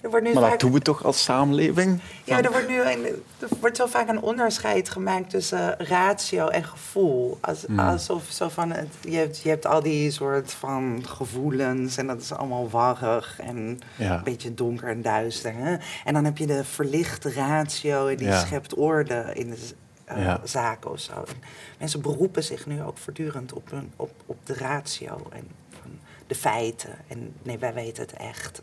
er 0.03 0.11
wordt 0.11 0.27
nu 0.27 0.33
Maar 0.33 0.43
vaak... 0.43 0.51
dat 0.51 0.61
doen 0.61 0.73
we 0.73 0.81
toch 0.81 1.05
als 1.05 1.23
samenleving? 1.25 2.01
Ja, 2.25 2.43
er 2.43 2.51
wordt 2.51 2.69
nu 2.69 2.81
een, 2.81 3.05
er 3.39 3.49
wordt 3.61 3.77
zo 3.77 3.87
vaak 3.87 4.09
een 4.09 4.21
onderscheid 4.21 4.89
gemaakt 4.89 5.31
tussen 5.31 5.75
ratio 5.79 6.49
en 6.49 6.65
gevoel. 6.65 7.39
Als, 7.41 7.63
Hmm. 7.67 7.79
Alsof 7.79 8.23
zo 8.31 8.49
van 8.49 8.71
het, 8.73 8.89
je, 9.01 9.17
hebt, 9.17 9.41
je 9.43 9.49
hebt 9.49 9.67
al 9.67 9.83
die 9.83 10.11
soort 10.11 10.53
van 10.53 11.03
gevoelens 11.07 11.97
en 11.97 12.07
dat 12.07 12.21
is 12.21 12.33
allemaal 12.33 12.71
warrig 12.71 13.41
en 13.41 13.79
Ja. 13.97 14.17
een 14.17 14.25
beetje 14.25 14.55
donker 14.55 14.89
en 14.89 15.03
duister. 15.03 15.53
Hè? 15.55 15.77
En 16.05 16.15
dan 16.15 16.25
heb 16.25 16.39
je 16.39 16.47
de 16.47 16.65
verlichte 16.65 17.33
ratio 17.33 18.07
en 18.07 18.17
die 18.17 18.27
Ja. 18.27 18.39
schept 18.45 18.75
orde 18.75 19.31
in 19.35 19.51
de 19.51 19.57
z- 19.57 19.73
eh, 20.05 20.23
Ja. 20.23 20.41
zaken 20.45 20.91
of 20.91 20.99
zo. 21.01 21.13
En 21.13 21.35
mensen 21.79 22.01
beroepen 22.01 22.45
zich 22.45 22.67
nu 22.67 22.83
ook 22.83 22.99
voortdurend 22.99 23.53
op, 23.53 23.71
hun, 23.71 23.93
op, 23.97 24.11
op 24.27 24.37
de 24.45 24.55
ratio 24.55 25.27
en 25.33 25.49
van 25.71 25.91
de 26.27 26.35
feiten. 26.35 26.91
En 27.09 27.33
nee, 27.43 27.59
wij 27.59 27.75
weten 27.75 28.03
het 28.03 28.13
echt. 28.13 28.63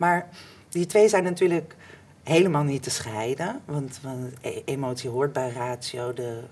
Maar 0.00 0.28
die 0.68 0.86
twee 0.86 1.08
zijn 1.08 1.24
natuurlijk 1.24 1.76
helemaal 2.22 2.62
niet 2.62 2.82
te 2.82 2.90
scheiden. 2.90 3.60
Want, 3.64 4.00
want 4.02 4.32
e- 4.40 4.62
emotie 4.64 5.10
hoort 5.10 5.32
bij 5.32 5.50
ratio. 5.50 6.12
De, 6.12 6.42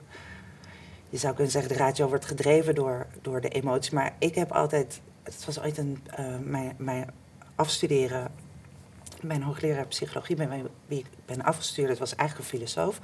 je 1.09 1.17
zou 1.19 1.35
kunnen 1.35 1.53
zeggen, 1.53 1.73
de 1.73 1.79
ratio 1.79 2.09
wordt 2.09 2.25
gedreven 2.25 2.75
door, 2.75 3.07
door 3.23 3.41
de 3.41 3.49
emotie. 3.49 3.95
Maar 3.95 4.15
ik 4.19 4.35
heb 4.35 4.53
altijd... 4.53 5.01
Het 5.23 5.45
was 5.45 5.61
ooit 5.61 5.79
een... 5.79 5.99
eh, 6.11 6.27
mijn, 6.43 6.75
mijn 6.79 7.11
afstuderen... 7.55 8.31
Mijn 9.21 9.43
hoogleraar 9.43 9.87
psychologie, 9.87 10.37
bij 10.37 10.63
wie 10.87 10.99
ik 10.99 11.07
ben 11.27 11.43
afgestuurd, 11.43 11.89
dat 11.89 11.99
was 11.99 12.15
eigenlijk 12.15 12.51
een 12.51 12.59
filosoof. 12.59 13.01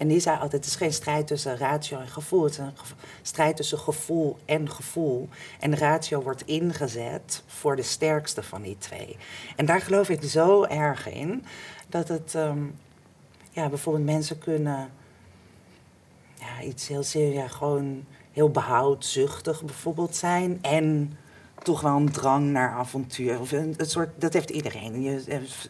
En 0.00 0.08
die 0.08 0.20
zei 0.20 0.34
altijd, 0.34 0.52
het 0.52 0.64
is 0.64 0.76
geen 0.76 0.92
strijd 0.92 1.26
tussen 1.26 1.56
ratio 1.56 1.98
en 1.98 2.08
gevoel. 2.08 2.42
Het 2.42 2.52
is 2.52 2.58
een 2.58 2.72
strijd 3.22 3.56
tussen 3.56 3.78
gevoel 3.78 4.36
en 4.44 4.70
gevoel. 4.70 5.28
En 5.58 5.76
ratio 5.76 6.22
wordt 6.22 6.46
ingezet 6.46 7.42
voor 7.46 7.76
de 7.76 7.82
sterkste 7.82 8.42
van 8.42 8.62
die 8.62 8.78
twee. 8.78 9.16
En 9.56 9.66
daar 9.66 9.80
geloof 9.80 10.08
ik 10.08 10.22
zo 10.22 10.64
erg 10.64 11.08
in, 11.08 11.44
dat 11.88 12.08
het... 12.08 12.34
ehm, 12.34 12.64
ja, 13.50 13.68
bijvoorbeeld 13.68 14.04
mensen 14.04 14.38
kunnen 14.38 14.90
ja, 16.34 16.62
iets 16.62 16.88
heel 16.88 17.02
serieus, 17.02 17.50
gewoon 17.50 18.04
heel 18.32 18.50
behoudzuchtig 18.50 19.62
bijvoorbeeld 19.62 20.16
zijn. 20.16 20.58
En 20.62 21.18
toch 21.64 21.80
wel 21.80 21.96
een 21.96 22.10
drang 22.10 22.50
naar 22.50 22.70
avontuur. 22.70 23.40
Of 23.40 23.52
een, 23.52 23.74
een 23.76 23.86
soort, 23.86 24.10
dat 24.20 24.32
heeft 24.32 24.50
iedereen. 24.50 25.02
Je 25.02 25.22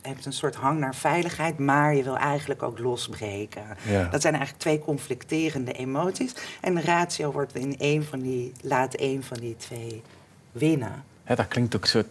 hebt- 0.02 0.26
een 0.26 0.32
soort 0.32 0.54
hang 0.54 0.78
naar 0.80 0.94
veiligheid, 0.94 1.58
maar 1.58 1.94
je 1.94 2.02
wil 2.02 2.16
eigenlijk 2.16 2.62
ook 2.62 2.78
losbreken. 2.78 3.62
Ja. 3.88 4.08
Dat 4.08 4.20
zijn 4.20 4.34
eigenlijk 4.34 4.62
twee 4.62 4.78
conflicterende 4.78 5.72
emoties. 5.72 6.34
En 6.60 6.82
ratio 6.82 7.32
wordt 7.32 7.54
in 7.54 7.78
één 7.78 8.04
van 8.04 8.20
die, 8.20 8.52
laat 8.62 8.94
één 8.94 9.22
van 9.22 9.36
die 9.40 9.56
twee 9.56 10.02
winnen. 10.52 11.04
Ja, 11.26 11.34
dat 11.34 11.48
klinkt 11.48 11.76
ook 11.76 11.86
zo 11.86 12.02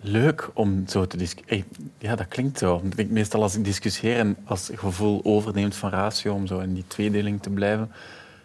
leuk 0.00 0.50
om 0.54 0.84
zo 0.88 1.06
te 1.06 1.16
discussiëren. 1.16 1.64
Ja, 1.98 2.14
dat 2.16 2.28
klinkt 2.28 2.58
zo. 2.58 2.82
Ik 2.96 3.10
meestal 3.10 3.42
als 3.42 3.54
ik 3.56 3.64
discussieer 3.64 4.16
en 4.18 4.36
als 4.44 4.68
het 4.68 4.78
gevoel 4.78 5.20
overneemt 5.24 5.74
van 5.76 5.90
ratio 5.90 6.34
om 6.34 6.46
zo 6.46 6.58
in 6.58 6.74
die 6.74 6.84
tweedeling 6.86 7.42
te 7.42 7.50
blijven, 7.50 7.92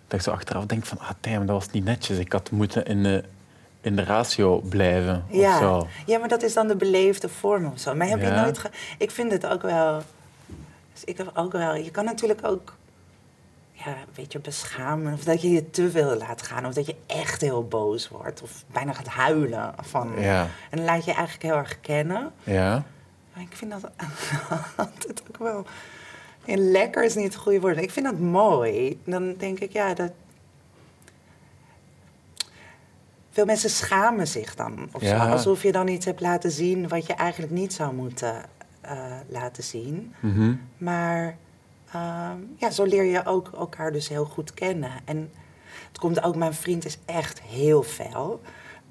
dat 0.08 0.20
ik 0.20 0.26
zo 0.26 0.32
achteraf 0.32 0.66
denk 0.66 0.86
van, 0.86 1.00
ah 1.00 1.10
damn, 1.20 1.46
dat 1.46 1.56
was 1.56 1.72
niet 1.72 1.84
netjes. 1.84 2.18
Ik 2.18 2.32
had 2.32 2.52
moeten 2.52 2.86
in 2.86 3.04
de, 3.04 3.24
in 3.82 3.96
de 3.96 4.04
ratio 4.04 4.60
blijven. 4.60 5.26
Of 5.30 5.36
Ja. 5.38 5.60
zo. 5.60 5.88
ja, 6.06 6.20
maar 6.20 6.28
dat 6.30 6.44
is 6.44 6.54
dan 6.54 6.68
de 6.68 6.76
beleefde 6.76 7.30
vorm 7.30 7.66
of 7.66 7.80
zo. 7.80 7.96
Maar 7.96 8.08
heb 8.08 8.22
je 8.22 8.30
nooit... 8.30 8.58
Ge 8.58 8.70
ik 8.98 9.12
vind 9.12 9.32
het 9.32 9.46
ook 9.46 9.62
wel... 9.62 10.02
dus 10.94 11.04
ik 11.04 11.18
heb 11.18 11.32
ook 11.34 11.52
wel... 11.52 11.76
Je 11.76 11.92
kan 11.92 12.06
natuurlijk 12.06 12.40
ook... 12.48 12.76
ja, 13.72 13.88
een 13.88 14.14
beetje 14.16 14.40
beschamen. 14.40 15.14
Of 15.14 15.24
dat 15.24 15.42
je 15.42 15.50
je 15.52 15.70
te 15.70 15.92
veel 15.92 16.16
laat 16.18 16.42
gaan. 16.42 16.66
Of 16.66 16.74
dat 16.74 16.86
je 16.86 16.96
echt 17.06 17.42
heel 17.42 17.68
boos 17.68 18.10
wordt. 18.10 18.42
Of 18.42 18.64
bijna 18.72 18.94
gaat 18.94 19.08
huilen. 19.08 19.74
Van. 19.82 20.12
Ja. 20.18 20.42
En 20.70 20.78
dan 20.78 20.86
laat 20.86 21.06
je 21.06 21.14
eigenlijk 21.14 21.44
heel 21.44 21.58
erg 21.58 21.80
kennen. 21.82 22.32
Ja. 22.44 22.84
Maar 23.34 23.44
ik 23.44 23.56
vind 23.56 23.72
dat 23.72 23.92
altijd 24.78 25.22
ook 25.30 25.38
wel... 25.38 25.66
Ja, 26.46 26.56
lekker 26.58 27.04
is 27.04 27.16
niet 27.16 27.26
het 27.26 27.36
goede 27.36 27.60
woord. 27.60 27.78
Ik 27.78 27.92
vind 27.92 28.06
dat 28.06 28.20
mooi. 28.20 29.00
Dan 29.06 29.34
denk 29.38 29.60
ik, 29.60 29.72
ja, 29.72 29.94
dat... 29.94 30.12
Veel 33.32 33.46
mensen 33.46 33.70
schamen 33.70 34.28
zich 34.28 34.56
dan. 34.56 34.90
Of 34.92 35.02
Ja. 35.02 35.26
zo, 35.26 35.32
alsof 35.32 35.64
je 35.64 35.72
dan 35.72 35.88
iets 35.88 36.06
hebt 36.06 36.22
laten 36.22 36.52
zien 36.52 36.88
wat 36.88 37.06
je 37.06 37.14
eigenlijk 37.14 37.52
niet 37.52 37.74
zou 37.74 37.94
moeten 37.94 38.44
eh, 38.82 39.02
laten 39.28 39.64
zien. 39.64 40.14
Mhm. 40.20 40.54
Maar 40.78 41.38
ehm, 41.92 42.38
ja, 42.58 42.70
zo 42.72 42.84
leer 42.84 43.04
je 43.04 43.26
ook 43.26 43.52
elkaar 43.58 43.92
dus 43.92 44.08
heel 44.10 44.26
goed 44.26 44.54
kennen. 44.54 44.92
En 45.06 45.32
het 45.88 45.98
komt 46.00 46.24
ook, 46.24 46.36
mijn 46.36 46.54
vriend 46.54 46.86
is 46.86 46.98
echt 47.06 47.42
heel 47.42 47.84
fel. 47.84 48.42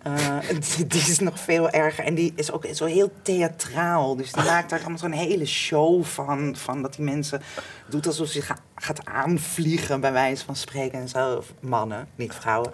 Eh, 0.02 0.38
die, 0.76 0.87
die 0.87 1.00
is 1.00 1.18
nog 1.18 1.38
veel 1.40 1.71
erger. 1.71 2.04
En 2.04 2.14
die 2.14 2.33
is 2.37 2.52
ook 2.52 2.66
zo 2.73 2.85
heel 2.85 3.11
theatraal. 3.23 4.16
Dus 4.16 4.33
die 4.33 4.45
maakt 4.45 4.71
daar 4.71 4.83
dan 4.83 4.99
zo'n 4.99 5.12
hele 5.12 5.47
show 5.47 6.04
van. 6.04 6.57
Van 6.57 6.83
dat 6.83 6.95
die 6.95 7.04
mensen 7.04 7.42
doet 7.88 8.07
alsof 8.07 8.28
ze 8.28 8.42
ga- 8.42 8.59
gaat 8.75 9.04
aanvliegen, 9.07 10.00
bij 10.00 10.12
wijze 10.12 10.45
van 10.45 10.57
spreken 10.57 10.99
en 11.00 11.09
zo. 11.09 11.37
Of 11.37 11.52
mannen, 11.61 12.09
niet 12.14 12.35
vrouwen. 12.35 12.71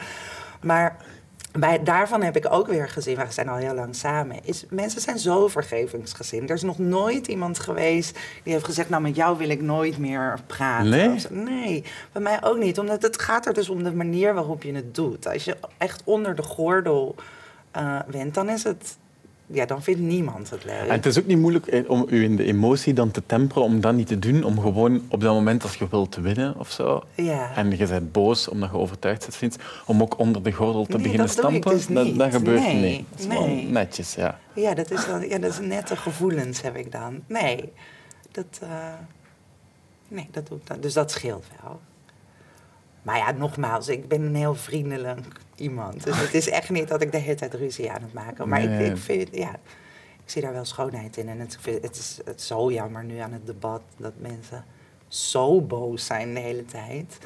Maar 0.62 0.96
bij, 1.58 1.82
daarvan 1.82 2.22
heb 2.22 2.36
ik 2.36 2.52
ook 2.52 2.66
weer 2.66 2.88
gezien, 2.88 3.16
we 3.16 3.24
zijn 3.28 3.48
al 3.48 3.56
heel 3.56 3.74
lang 3.74 3.94
samen, 3.94 4.36
is 4.44 4.64
mensen 4.70 5.00
zijn 5.00 5.18
zo 5.18 5.48
vergevingsgezind. 5.48 6.50
Er 6.50 6.56
is 6.56 6.62
nog 6.62 6.78
nooit 6.78 7.26
iemand 7.26 7.58
geweest 7.58 8.18
die 8.42 8.52
heeft 8.52 8.64
gezegd, 8.64 8.88
nou 8.88 9.02
met 9.02 9.16
jou 9.16 9.38
wil 9.38 9.48
ik 9.48 9.62
nooit 9.62 9.98
meer 9.98 10.38
praten. 10.46 11.18
Nee? 11.30 11.84
Bij 12.12 12.22
mij 12.22 12.42
ook 12.42 12.58
niet. 12.58 12.78
Omdat 12.78 13.02
het 13.02 13.20
gaat 13.20 13.46
er 13.46 13.54
dus 13.54 13.68
om 13.68 13.82
de 13.82 13.94
manier 13.94 14.34
waarop 14.34 14.62
je 14.62 14.74
het 14.74 14.94
doet. 14.94 15.28
Als 15.28 15.44
je 15.44 15.56
echt 15.78 16.02
onder 16.04 16.34
de 16.34 16.42
gordel 16.42 17.14
eh 17.70 17.98
bent, 18.10 18.34
dan 18.34 18.48
is 18.48 18.64
het, 18.64 18.96
ja, 19.54 19.66
dan 19.66 19.82
vindt 19.82 20.00
niemand 20.00 20.50
het 20.50 20.64
leuk. 20.64 20.80
En 20.80 20.90
het 20.90 21.06
is 21.06 21.18
ook 21.18 21.26
niet 21.26 21.38
moeilijk 21.38 21.66
eh, 21.66 21.90
om 21.90 22.06
u 22.08 22.22
in 22.22 22.36
de 22.36 22.44
emotie 22.44 22.92
dan 22.94 23.10
te 23.10 23.22
temperen, 23.26 23.62
om 23.62 23.80
dat 23.80 23.94
niet 23.94 24.06
te 24.06 24.18
doen, 24.18 24.44
om 24.44 24.60
gewoon 24.60 25.02
op 25.08 25.20
dat 25.20 25.32
moment 25.34 25.62
als 25.62 25.74
je 25.74 25.88
wilt 25.90 26.16
winnen 26.16 26.58
of 26.58 26.70
zo. 26.70 27.02
Ja. 27.14 27.54
En 27.56 27.76
je 27.76 27.86
bent 27.86 28.12
boos 28.12 28.48
omdat 28.48 28.70
je 28.70 28.76
overtuigd 28.76 29.20
bent, 29.20 29.36
vindt, 29.36 29.56
om 29.86 30.02
ook 30.02 30.18
onder 30.18 30.42
de 30.42 30.52
gordel 30.52 30.84
te 30.86 30.96
Nee, 30.96 31.02
beginnen 31.02 31.26
dat 31.26 31.36
doe 31.36 31.44
ik 31.44 31.50
stampen. 31.62 31.78
dus 31.78 31.86
dat, 31.96 32.04
niet. 32.04 32.18
dat 32.18 32.32
gebeurt 32.32 32.60
Nee, 32.60 32.96
niet. 32.96 33.04
Dat 33.10 33.18
is 33.20 33.26
wel 33.26 33.46
nee. 33.46 33.64
netjes, 33.64 34.14
ja. 34.14 34.38
Ja, 34.54 34.74
dat 34.74 34.90
is, 34.90 35.06
dan, 35.06 35.28
ja, 35.28 35.38
dat 35.38 35.50
is 35.52 35.58
nette 35.60 35.96
gevoelens 35.96 36.62
heb 36.62 36.76
ik 36.76 36.92
dan. 36.92 37.20
Nee, 37.26 37.72
dat, 38.30 38.58
eh, 38.62 38.68
nee, 40.08 40.28
dat 40.30 40.46
doe 40.46 40.58
ik 40.58 40.66
dan. 40.66 40.80
Dus 40.80 40.92
dat 40.92 41.10
scheelt 41.10 41.44
wel. 41.62 41.80
Maar 43.02 43.16
ja, 43.16 43.30
nogmaals, 43.32 43.88
ik 43.88 44.08
ben 44.08 44.22
een 44.22 44.34
heel 44.34 44.54
vriendelijk 44.54 45.26
iemand. 45.56 46.04
Dus 46.04 46.20
het 46.20 46.34
is 46.34 46.48
echt 46.48 46.70
niet 46.70 46.88
dat 46.88 47.02
ik 47.02 47.12
de 47.12 47.18
hele 47.18 47.34
tijd 47.34 47.54
ruzie 47.54 47.90
aan 47.92 48.02
het 48.02 48.12
maken. 48.12 48.48
Maar 48.48 48.64
Nee. 48.66 48.86
ik, 48.86 48.92
ik 48.92 48.98
vind, 49.02 49.28
ja, 49.36 49.52
ik 50.24 50.30
zie 50.30 50.42
daar 50.42 50.52
wel 50.52 50.64
schoonheid 50.64 51.16
in. 51.16 51.28
En 51.28 51.38
het, 51.40 51.58
het, 51.82 51.96
is, 51.96 52.20
het 52.24 52.40
is 52.40 52.46
zo 52.46 52.72
jammer 52.72 53.04
nu 53.04 53.18
aan 53.18 53.32
het 53.32 53.46
debat 53.46 53.82
dat 53.96 54.12
mensen 54.16 54.64
zo 55.08 55.60
boos 55.60 56.06
zijn 56.06 56.34
de 56.34 56.40
hele 56.40 56.64
tijd. 56.64 57.18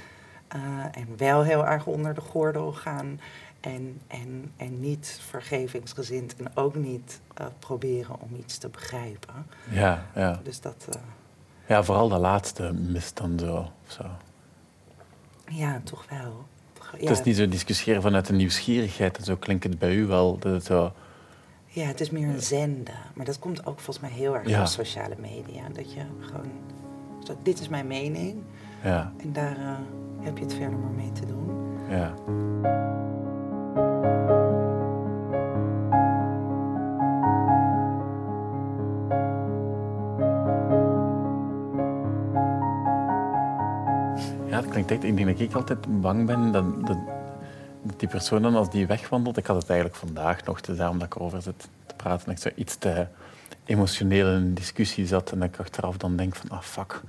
Eh, 0.48 0.60
en 0.90 1.08
wel 1.16 1.42
heel 1.42 1.66
erg 1.66 1.86
onder 1.86 2.14
de 2.14 2.20
gordel 2.20 2.72
gaan. 2.72 3.20
En, 3.60 4.00
en, 4.06 4.52
en 4.56 4.80
niet 4.80 5.20
vergevingsgezind. 5.28 6.36
En 6.36 6.56
ook 6.56 6.74
niet 6.74 7.20
eh, 7.34 7.46
proberen 7.58 8.20
om 8.20 8.34
iets 8.38 8.58
te 8.58 8.68
begrijpen. 8.68 9.46
Ja, 9.70 10.06
ja. 10.14 10.40
Dus 10.42 10.60
dat, 10.60 10.86
eh, 10.90 11.00
ja, 11.66 11.82
vooral 11.82 12.08
dat 12.08 12.20
laatste 12.20 12.72
mist 12.72 13.16
dan 13.16 13.38
zo. 13.38 13.56
of 13.86 13.92
zo. 13.92 14.04
ja, 15.48 15.80
toch 15.84 16.04
wel. 16.08 16.46
Ja, 16.92 17.08
Het 17.08 17.18
is 17.18 17.22
niet 17.24 17.36
zo 17.36 17.48
discussiëren 17.48 18.02
vanuit 18.02 18.26
de 18.26 18.32
nieuwsgierigheid, 18.32 19.18
en 19.18 19.24
zo 19.24 19.36
klinkt 19.36 19.64
het 19.64 19.78
bij 19.78 19.94
u 19.94 20.06
wel. 20.06 20.38
Dat 20.38 20.52
het 20.52 20.64
zo, 20.64 20.92
ja, 21.66 21.84
het 21.86 22.00
is 22.00 22.10
meer 22.10 22.28
een 22.28 22.42
zenden. 22.42 22.94
Maar 23.14 23.24
dat 23.26 23.38
komt 23.38 23.58
ook 23.66 23.80
volgens 23.80 24.00
mij 24.00 24.10
heel 24.18 24.36
erg 24.36 24.48
Ja. 24.48 24.58
door 24.58 24.66
sociale 24.66 25.14
media. 25.20 25.62
Dat 25.72 25.92
je 25.92 26.00
gewoon... 26.20 26.50
Zo, 27.26 27.36
dit 27.42 27.60
is 27.60 27.68
mijn 27.68 27.86
mening. 27.86 28.36
ja, 28.84 29.12
En 29.22 29.32
daar 29.32 29.56
eh, 29.56 29.72
heb 30.20 30.38
je 30.38 30.44
het 30.44 30.54
verder 30.54 30.78
maar 30.78 30.90
mee 30.90 31.12
te 31.12 31.26
doen. 31.26 31.46
ja. 31.90 32.14
Ja, 44.62 44.70
klinkt 44.70 44.90
echt. 44.90 45.04
Ik 45.04 45.16
denk 45.16 45.28
dat 45.28 45.40
ik 45.40 45.54
altijd 45.54 46.00
bang 46.00 46.26
ben 46.26 46.52
dat, 46.52 46.64
die 47.96 48.08
persoon 48.08 48.42
dan 48.42 48.54
als 48.54 48.70
die 48.70 48.86
wegwandelt. 48.86 49.36
Ik 49.36 49.46
had 49.46 49.56
het 49.56 49.68
eigenlijk 49.70 49.98
vandaag 49.98 50.44
nog, 50.44 50.60
dus 50.60 50.76
daarom 50.76 50.98
dat 50.98 51.06
ik 51.06 51.14
erover 51.14 51.42
zit 51.42 51.58
te 51.86 51.94
praten. 51.96 52.26
Dat 52.26 52.34
ik 52.36 52.42
zo 52.42 52.48
iets 52.60 52.76
te 52.76 53.06
emotioneel 53.64 54.26
in 54.26 54.32
een 54.34 54.54
discussie 54.54 55.06
zat 55.06 55.30
en 55.32 55.38
dat 55.38 55.48
ik 55.48 55.58
achteraf 55.60 55.96
dan 55.96 56.16
denk 56.16 56.36
van, 56.36 56.50
ah 56.50 56.60
fuck. 56.62 57.00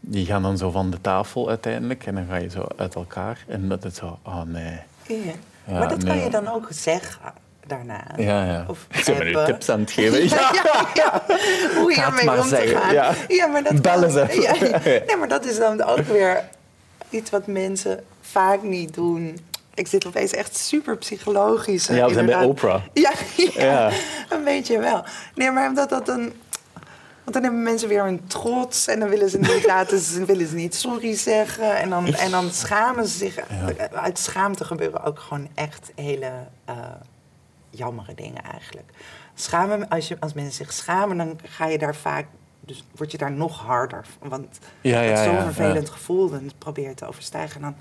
Die 0.00 0.26
gaan 0.26 0.42
dan 0.42 0.58
zo 0.58 0.70
van 0.70 0.90
de 0.90 1.00
tafel 1.00 1.48
uiteindelijk 1.48 2.06
en 2.06 2.14
dan 2.14 2.26
ga 2.28 2.36
je 2.36 2.48
zo 2.50 2.66
uit 2.76 2.94
elkaar. 2.94 3.44
En 3.48 3.68
dat 3.68 3.82
het 3.82 3.94
zo, 3.96 4.18
oh 4.22 4.42
nee. 4.42 4.78
Ja. 5.06 5.16
Ja, 5.64 5.78
maar 5.78 5.88
dat 5.88 6.04
kan 6.04 6.16
je 6.18 6.30
dan 6.30 6.48
ook 6.48 6.66
zeggen 6.70 7.20
daarna. 7.66 8.04
Ja, 8.16 8.44
ja. 8.44 8.64
Of 8.68 8.86
ik 8.90 9.04
ben 9.18 9.26
nu 9.26 9.44
tips 9.44 9.68
aan 9.68 9.80
het 9.80 9.90
geven. 9.90 10.24
Ja, 10.38 10.50
ja, 10.64 10.86
ja. 10.94 11.22
Hoe 11.80 11.92
hiermee 11.94 12.30
om 12.36 12.42
te 12.42 12.48
zeggen, 12.48 12.78
gaan. 12.78 13.14
ja. 13.28 13.46
maar 13.46 13.62
dat 13.62 13.82
Bel 13.82 13.92
kan- 13.92 14.04
eens 14.04 14.14
even. 14.14 14.42
Ja, 14.42 14.80
nee, 15.06 15.16
maar 15.18 15.28
dat 15.28 15.44
is 15.44 15.58
dan 15.58 15.82
ook 15.82 16.00
weer 16.00 16.44
iets 17.16 17.30
wat 17.30 17.46
mensen 17.46 18.04
vaak 18.20 18.62
niet 18.62 18.94
doen. 18.94 19.38
Ik 19.74 19.86
zit 19.86 20.06
opeens 20.06 20.32
echt 20.32 20.56
super 20.56 20.96
psychologisch. 20.96 21.86
Ja, 21.86 22.06
we 22.06 22.12
zijn 22.12 22.26
bij. 22.26 22.44
Oprah. 22.44 22.82
Ja, 22.92 23.12
ja, 23.36 23.50
Ja. 23.62 23.90
een 24.28 24.44
beetje 24.44 24.78
wel. 24.78 25.04
Nee, 25.34 25.50
maar 25.50 25.68
omdat 25.68 25.88
dat 25.88 26.06
dan... 26.06 26.32
Want 27.24 27.38
dan 27.38 27.42
hebben 27.42 27.62
mensen 27.62 27.88
weer 27.88 28.04
hun 28.04 28.26
trots 28.26 28.86
en 28.86 29.00
dan 29.00 29.08
willen 29.08 29.30
ze 29.30 29.38
niet 29.38 29.66
laten, 29.74 29.98
ze 29.98 30.24
willen 30.24 30.46
ze 30.46 30.54
niet 30.54 30.74
sorry 30.74 31.14
zeggen. 31.16 31.76
En 31.76 31.90
dan, 31.90 32.14
en 32.14 32.30
dan 32.30 32.50
schamen 32.50 33.06
ze 33.06 33.16
zich. 33.16 33.38
Uit 33.92 34.18
schaamte 34.18 34.64
gebeuren 34.64 35.02
ook 35.04 35.18
gewoon 35.18 35.48
echt 35.54 35.92
hele 35.94 36.30
eh 36.64 36.74
jammere 37.70 38.14
dingen 38.14 38.42
eigenlijk. 38.42 38.90
Schamen, 39.34 39.88
als, 39.88 40.08
je, 40.08 40.16
als 40.20 40.32
mensen 40.32 40.54
zich 40.54 40.72
schamen, 40.72 41.16
dan 41.16 41.38
ga 41.44 41.66
je 41.66 41.78
daar 41.78 41.94
vaak, 41.96 42.26
dus 42.66 42.84
word 42.96 43.10
je 43.12 43.18
daar 43.18 43.32
nog 43.32 43.58
harder. 43.60 44.06
Want 44.18 44.58
Ja, 44.80 44.98
het 44.98 45.12
is 45.12 45.18
ja, 45.18 45.24
zo'n 45.24 45.34
ja, 45.34 45.42
vervelend 45.42 45.86
ja. 45.86 45.92
gevoel, 45.92 46.30
probeer 46.58 46.82
je 46.82 46.88
het 46.88 46.98
te 46.98 47.06
overstijgen. 47.06 47.62
En 47.62 47.62
dan, 47.62 47.74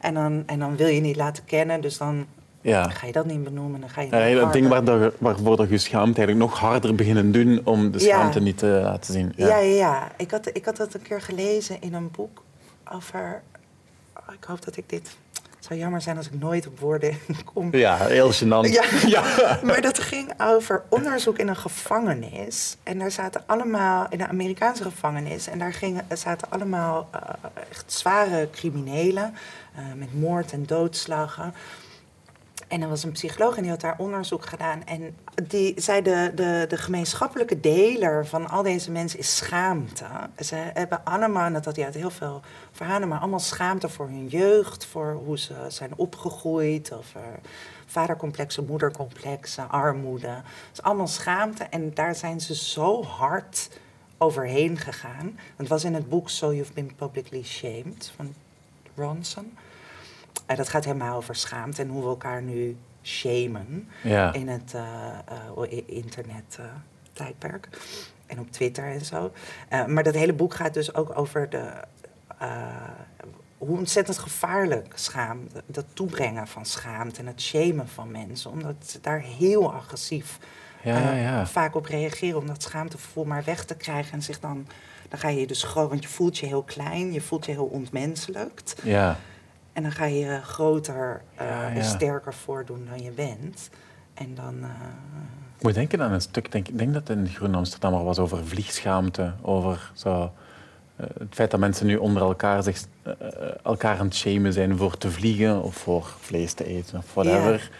en, 0.00 0.14
dan, 0.14 0.42
en 0.46 0.58
dan 0.58 0.76
wil 0.76 0.86
je 0.86 1.00
niet 1.00 1.16
laten 1.16 1.44
kennen, 1.44 1.80
dus 1.80 1.98
dan 1.98 2.26
Ja. 2.60 2.88
ga 2.88 3.06
je 3.06 3.12
dat 3.12 3.26
niet 3.26 3.44
benoemen. 3.44 3.80
Dan 3.80 3.88
ga 3.90 4.00
je 4.00 4.16
Ja, 4.16 4.40
dat 4.40 4.52
ding 4.52 4.68
waarvoor 5.18 5.70
je 5.70 5.78
schaamt 5.78 6.18
eigenlijk 6.18 6.38
nog 6.50 6.58
harder 6.58 6.94
beginnen 6.94 7.32
doen 7.32 7.60
om 7.64 7.90
de 7.90 7.98
Ja. 7.98 8.04
schaamte 8.04 8.40
niet 8.40 8.58
te 8.58 8.66
laten 8.66 9.12
zien. 9.12 9.32
Ja, 9.36 9.46
ja, 9.46 9.56
ja. 9.58 10.12
Ik, 10.16 10.30
had, 10.30 10.50
ik 10.52 10.64
had 10.64 10.76
dat 10.76 10.94
een 10.94 11.02
keer 11.02 11.20
gelezen 11.20 11.80
in 11.80 11.94
een 11.94 12.10
boek 12.10 12.42
over... 12.92 13.42
oh, 14.16 14.34
ik 14.34 14.44
hoop 14.44 14.64
dat 14.64 14.76
ik 14.76 14.88
dit... 14.88 15.16
Het 15.66 15.74
zou 15.74 15.84
jammer 15.86 16.02
zijn 16.04 16.16
als 16.16 16.26
ik 16.26 16.40
nooit 16.40 16.66
op 16.66 16.78
woorden 16.78 17.18
kom. 17.54 17.76
Ja, 17.76 17.96
heel 17.96 18.32
gênant. 18.32 18.68
Ja, 19.06 19.58
maar 19.62 19.80
dat 19.80 19.98
ging 19.98 20.32
over 20.40 20.82
onderzoek 20.88 21.38
in 21.38 21.48
een 21.48 21.56
gevangenis. 21.56 22.76
En 22.82 22.98
daar 22.98 23.10
zaten 23.10 23.42
allemaal, 23.46 24.06
in 24.10 24.20
een 24.20 24.28
Amerikaanse 24.28 24.82
gevangenis, 24.82 25.46
en 25.46 25.58
daar 25.58 25.72
gingen, 25.72 26.04
zaten 26.14 26.50
allemaal 26.50 27.08
eh, 27.12 27.20
echt 27.70 27.92
zware 27.92 28.48
criminelen 28.52 29.34
eh, 29.74 29.82
met 29.96 30.20
moord 30.20 30.52
en 30.52 30.66
doodslagen. 30.66 31.54
En 32.68 32.82
er 32.82 32.88
was 32.88 33.02
een 33.02 33.12
psycholoog 33.12 33.56
en 33.56 33.62
die 33.62 33.70
had 33.70 33.80
daar 33.80 33.98
onderzoek 33.98 34.46
gedaan. 34.46 34.84
En 34.84 35.16
die 35.48 35.80
zei 35.80 36.02
de, 36.02 36.32
de, 36.34 36.64
de 36.68 36.76
gemeenschappelijke 36.76 37.60
deler 37.60 38.26
van 38.26 38.48
al 38.48 38.62
deze 38.62 38.90
mensen 38.90 39.18
is 39.18 39.36
schaamte. 39.36 40.06
Ze 40.38 40.54
hebben 40.54 41.04
allemaal, 41.04 41.46
en 41.46 41.52
dat 41.52 41.64
had 41.64 41.76
hij 41.76 41.84
uit 41.84 41.94
heel 41.94 42.10
veel 42.10 42.40
verhalen, 42.72 43.08
maar 43.08 43.18
allemaal 43.18 43.38
schaamte 43.38 43.88
voor 43.88 44.06
hun 44.06 44.26
jeugd, 44.26 44.86
voor 44.86 45.20
hoe 45.24 45.38
ze 45.38 45.54
zijn 45.68 45.92
opgegroeid, 45.96 46.92
of 46.92 47.14
vadercomplexen, 47.86 48.66
moedercomplexen, 48.66 49.70
armoede. 49.70 50.28
Het 50.28 50.44
is 50.72 50.82
allemaal 50.82 51.06
schaamte 51.06 51.64
en 51.64 51.94
daar 51.94 52.14
zijn 52.14 52.40
ze 52.40 52.54
zo 52.54 53.04
hard 53.04 53.68
overheen 54.18 54.76
gegaan. 54.78 55.38
Het 55.56 55.68
was 55.68 55.84
in 55.84 55.94
het 55.94 56.08
boek 56.08 56.28
So 56.30 56.52
You've 56.52 56.72
Been 56.72 56.94
Publicly 56.96 57.42
Shamed 57.42 58.12
van 58.16 58.34
Ronson. 58.94 59.56
En 60.46 60.56
dat 60.56 60.68
gaat 60.68 60.84
helemaal 60.84 61.16
over 61.16 61.34
schaamte 61.34 61.82
en 61.82 61.88
hoe 61.88 62.02
we 62.02 62.08
elkaar 62.08 62.42
nu 62.42 62.76
shamen 63.02 63.88
Ja. 64.02 64.32
in 64.32 64.48
het 64.48 64.74
i- 65.72 65.84
internet 65.86 66.58
tijdperk. 67.12 67.68
En 68.26 68.38
op 68.40 68.50
Twitter 68.50 68.84
en 68.84 69.04
zo. 69.04 69.32
Maar 69.86 70.02
dat 70.02 70.14
hele 70.14 70.32
boek 70.32 70.54
gaat 70.54 70.74
dus 70.74 70.94
ook 70.94 71.18
over 71.18 71.50
de, 71.50 71.70
hoe 73.58 73.78
ontzettend 73.78 74.18
gevaarlijk 74.18 74.92
schaamte, 74.98 75.62
dat 75.66 75.84
toebrengen 75.92 76.46
van 76.46 76.64
schaamte 76.66 77.20
en 77.20 77.26
het 77.26 77.40
shamen 77.40 77.88
van 77.88 78.10
mensen. 78.10 78.50
Omdat 78.50 78.74
ze 78.86 79.00
daar 79.00 79.20
heel 79.20 79.72
agressief 79.72 80.38
Ja, 80.82 80.98
ja, 80.98 81.12
ja. 81.12 81.46
vaak 81.46 81.74
op 81.74 81.84
reageren 81.86 82.38
om 82.38 82.46
dat 82.46 82.62
schaamtegevoel 82.62 83.24
maar 83.24 83.44
weg 83.44 83.64
te 83.64 83.74
krijgen. 83.76 84.12
En 84.12 84.22
zich 84.22 84.40
dan, 84.40 84.66
dan 85.08 85.18
ga 85.18 85.28
je 85.28 85.40
je 85.40 85.46
dus 85.46 85.62
groot, 85.62 85.88
want 85.88 86.02
je 86.02 86.08
voelt 86.08 86.38
je 86.38 86.46
heel 86.46 86.62
klein, 86.62 87.12
je 87.12 87.20
voelt 87.20 87.46
je 87.46 87.52
heel 87.52 87.64
ontmenselijkt. 87.66 88.76
Ja. 88.82 89.16
En 89.76 89.82
dan 89.82 89.92
ga 89.92 90.04
je 90.04 90.18
je 90.18 90.40
groter 90.42 91.22
eh, 91.34 91.46
Ja, 91.46 91.70
en 91.70 91.84
sterker 91.84 92.34
voordoen 92.34 92.86
dan 92.90 93.02
je 93.02 93.10
bent. 93.10 93.70
En 94.14 94.34
dan, 94.34 94.54
Ik 95.56 95.62
moet 95.62 95.74
denken 95.74 96.02
aan 96.02 96.12
een 96.12 96.20
stuk, 96.20 96.52
denk, 96.52 96.68
ik 96.68 96.78
denk 96.78 96.92
dat 96.92 97.08
het 97.08 97.18
in 97.18 97.28
Groen 97.28 97.54
Amsterdam 97.54 97.94
er 97.94 98.04
was 98.04 98.18
over 98.18 98.46
vliegschaamte, 98.46 99.32
over 99.42 99.90
zo, 99.94 100.32
eh, 100.96 101.06
het 101.18 101.34
feit 101.34 101.50
dat 101.50 101.60
mensen 101.60 101.86
nu 101.86 101.96
onder 101.96 102.22
elkaar 102.22 102.62
zich, 102.62 102.84
elkaar 103.62 103.98
aan 103.98 104.06
het 104.06 104.14
shamen 104.14 104.52
zijn 104.52 104.76
voor 104.76 104.98
te 104.98 105.10
vliegen 105.10 105.62
of 105.62 105.74
voor 105.74 106.14
vlees 106.20 106.52
te 106.52 106.64
eten 106.64 106.98
of 106.98 107.14
whatever. 107.14 107.70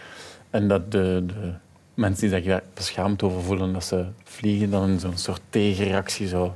En 0.50 0.68
dat 0.68 0.92
de, 0.92 1.24
de 1.26 1.52
mensen 1.94 2.28
die 2.28 2.38
zich 2.38 2.46
daar 2.46 2.62
beschaamd 2.74 3.22
over 3.22 3.42
voelen 3.42 3.72
dat 3.72 3.84
ze 3.84 4.06
vliegen, 4.24 4.70
dan 4.70 5.00
zo'n 5.00 5.16
soort 5.16 5.40
tegenreactie 5.50 6.28
zo, 6.28 6.54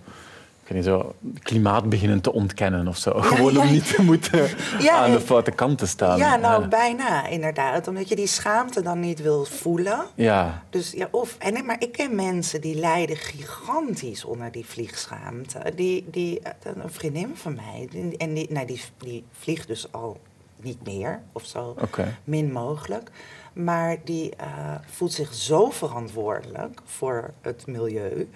niet, 0.75 0.85
zo 0.85 1.15
klimaat 1.43 1.89
beginnen 1.89 2.21
te 2.21 2.33
ontkennen 2.33 2.89
of 2.89 2.97
zo. 2.97 3.21
Gewoon 3.21 3.53
ja. 3.53 3.61
om 3.61 3.71
niet 3.71 3.95
te 3.95 4.03
moeten 4.03 4.49
Ja, 4.79 4.95
aan 4.95 5.13
de 5.13 5.21
foute 5.21 5.51
kant 5.51 5.79
te 5.79 5.87
staan. 5.87 6.19
ja, 6.19 6.37
nou 6.37 6.69
bijna 6.69 7.27
inderdaad. 7.27 7.89
Omdat 7.89 8.09
je 8.09 8.17
die 8.17 8.27
schaamte 8.27 8.83
dan 8.83 9.01
niet 9.01 9.23
wil 9.23 9.45
voelen. 9.45 10.01
ja. 10.15 10.63
Dus 10.71 10.93
ja, 10.93 11.09
of, 11.11 11.37
en, 11.39 11.65
maar 11.65 11.77
ik 11.79 11.93
ken 11.93 12.15
mensen 12.15 12.61
die 12.61 12.75
lijden 12.75 13.17
gigantisch 13.17 14.25
onder 14.25 14.53
die 14.53 14.67
vliegschaamte. 14.67 15.73
Die, 15.75 16.05
die, 16.11 16.41
eh, 16.41 16.53
een 16.63 16.91
vriendin 16.91 17.31
van 17.35 17.55
mij, 17.55 17.89
en 18.19 18.35
die, 18.35 18.53
nou, 18.53 18.67
die, 18.67 18.81
die 18.99 19.25
vliegt 19.33 19.67
dus 19.67 19.93
al 19.93 20.21
niet 20.63 20.87
meer 20.87 21.21
of 21.33 21.45
zo, 21.45 21.77
min 22.25 22.53
mogelijk. 22.53 23.11
Maar 23.53 23.97
die 24.05 24.37
eh, 24.37 24.75
voelt 24.87 25.13
zich 25.13 25.35
zo 25.35 25.71
verantwoordelijk 25.71 26.81
voor 26.85 27.31
het 27.41 27.67
milieu. 27.67 28.29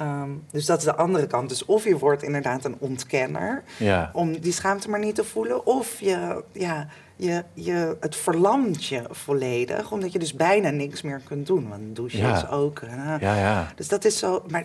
Ehm, 0.00 0.30
dus 0.50 0.66
dat 0.66 0.78
is 0.78 0.84
de 0.84 0.94
andere 0.96 1.26
kant. 1.26 1.48
Dus 1.48 1.64
of 1.64 1.84
je 1.84 1.98
wordt 1.98 2.22
inderdaad 2.22 2.64
een 2.64 2.76
ontkenner 2.78 3.62
Ja. 3.78 4.10
om 4.12 4.38
die 4.38 4.52
schaamte 4.52 4.90
maar 4.90 4.98
niet 5.00 5.14
te 5.14 5.24
voelen. 5.24 5.66
Of 5.66 6.00
je, 6.00 6.44
ja, 6.52 6.86
je, 7.16 7.44
je, 7.54 7.96
het 8.00 8.16
verlamt 8.16 8.84
je 8.84 9.02
volledig, 9.10 9.92
omdat 9.92 10.12
je 10.12 10.18
dus 10.18 10.34
bijna 10.34 10.70
niks 10.70 11.02
meer 11.02 11.20
kunt 11.24 11.46
doen. 11.46 11.68
Want 11.68 11.96
douchen 11.96 12.18
Ja. 12.18 12.36
is 12.36 12.48
ook... 12.48 12.78
eh, 12.78 13.14
Ja, 13.20 13.36
ja. 13.36 13.72
Dus 13.76 13.88
dat 13.88 14.04
is 14.04 14.18
zo... 14.18 14.44
Maar 14.48 14.64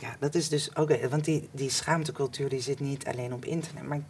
ja, 0.00 0.08
dat 0.18 0.34
is 0.34 0.48
dus 0.48 0.76
ook... 0.76 1.08
Want 1.10 1.24
die, 1.24 1.48
die 1.52 1.70
schaamtecultuur 1.70 2.48
die 2.48 2.60
zit 2.60 2.80
niet 2.80 3.06
alleen 3.06 3.32
op 3.32 3.44
internet. 3.44 3.82
Maar 3.88 4.00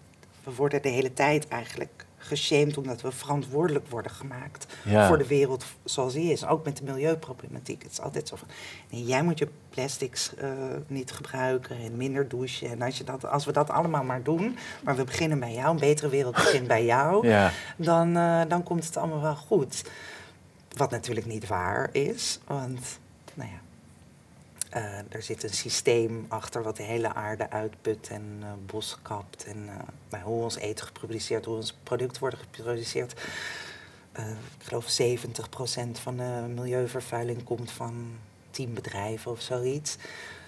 we 0.44 0.54
worden 0.54 0.82
de 0.82 0.88
hele 0.88 1.12
tijd 1.12 1.48
eigenlijk 1.48 2.06
geshamed 2.24 2.76
omdat 2.78 3.00
we 3.00 3.12
verantwoordelijk 3.12 3.88
worden 3.88 4.10
gemaakt 4.12 4.66
Ja. 4.84 5.06
voor 5.06 5.18
de 5.18 5.26
wereld 5.26 5.64
zoals 5.84 6.12
die 6.12 6.32
is. 6.32 6.46
Ook 6.46 6.64
met 6.64 6.76
de 6.76 6.84
milieuproblematiek. 6.84 7.82
Het 7.82 7.92
is 7.92 8.00
altijd 8.00 8.28
zo 8.28 8.36
van, 8.36 8.48
nee, 8.90 9.04
jij 9.04 9.22
moet 9.22 9.38
je 9.38 9.48
plastics 9.70 10.34
eh, 10.34 10.48
niet 10.86 11.12
gebruiken 11.12 11.76
en 11.76 11.96
minder 11.96 12.28
douchen. 12.28 12.68
En 12.70 12.82
als, 12.82 12.98
je 12.98 13.04
dat, 13.04 13.26
als 13.26 13.44
we 13.44 13.52
dat 13.52 13.70
allemaal 13.70 14.04
maar 14.04 14.22
doen, 14.22 14.56
maar 14.84 14.96
we 14.96 15.04
beginnen 15.04 15.38
bij 15.40 15.52
jou, 15.54 15.70
een 15.70 15.78
betere 15.80 16.08
wereld 16.08 16.34
begint 16.34 16.66
bij 16.66 16.84
jou, 16.84 17.26
Ja. 17.28 17.50
dan, 17.76 18.16
eh, 18.16 18.40
dan 18.48 18.62
komt 18.62 18.84
het 18.84 18.96
allemaal 18.96 19.20
wel 19.20 19.36
goed. 19.36 19.84
Wat 20.76 20.90
natuurlijk 20.90 21.26
niet 21.26 21.46
waar 21.46 21.88
is, 21.92 22.40
want 22.46 22.98
nou 23.34 23.50
ja, 23.50 23.56
er 25.08 25.22
zit 25.22 25.42
een 25.42 25.54
systeem 25.54 26.26
achter 26.28 26.62
wat 26.62 26.76
de 26.76 26.82
hele 26.82 27.14
aarde 27.14 27.50
uitput 27.50 28.08
en 28.08 28.38
eh 28.40 28.48
bos 28.66 28.98
kapt. 29.02 29.44
En 29.44 29.68
eh, 29.68 29.74
nou, 30.10 30.24
hoe 30.24 30.42
ons 30.42 30.56
eten 30.56 30.86
geproduceerd, 30.86 31.44
hoe 31.44 31.56
ons 31.56 31.76
producten 31.82 32.20
worden 32.20 32.38
geproduceerd. 32.38 33.20
Eh, 34.12 34.30
ik 34.30 34.66
geloof 34.66 34.98
70% 35.02 35.98
van 36.00 36.16
de 36.16 36.44
milieuvervuiling 36.54 37.44
komt 37.44 37.70
van 37.70 38.18
10 38.50 38.74
bedrijven 38.74 39.30
of 39.30 39.40
zoiets. 39.40 39.96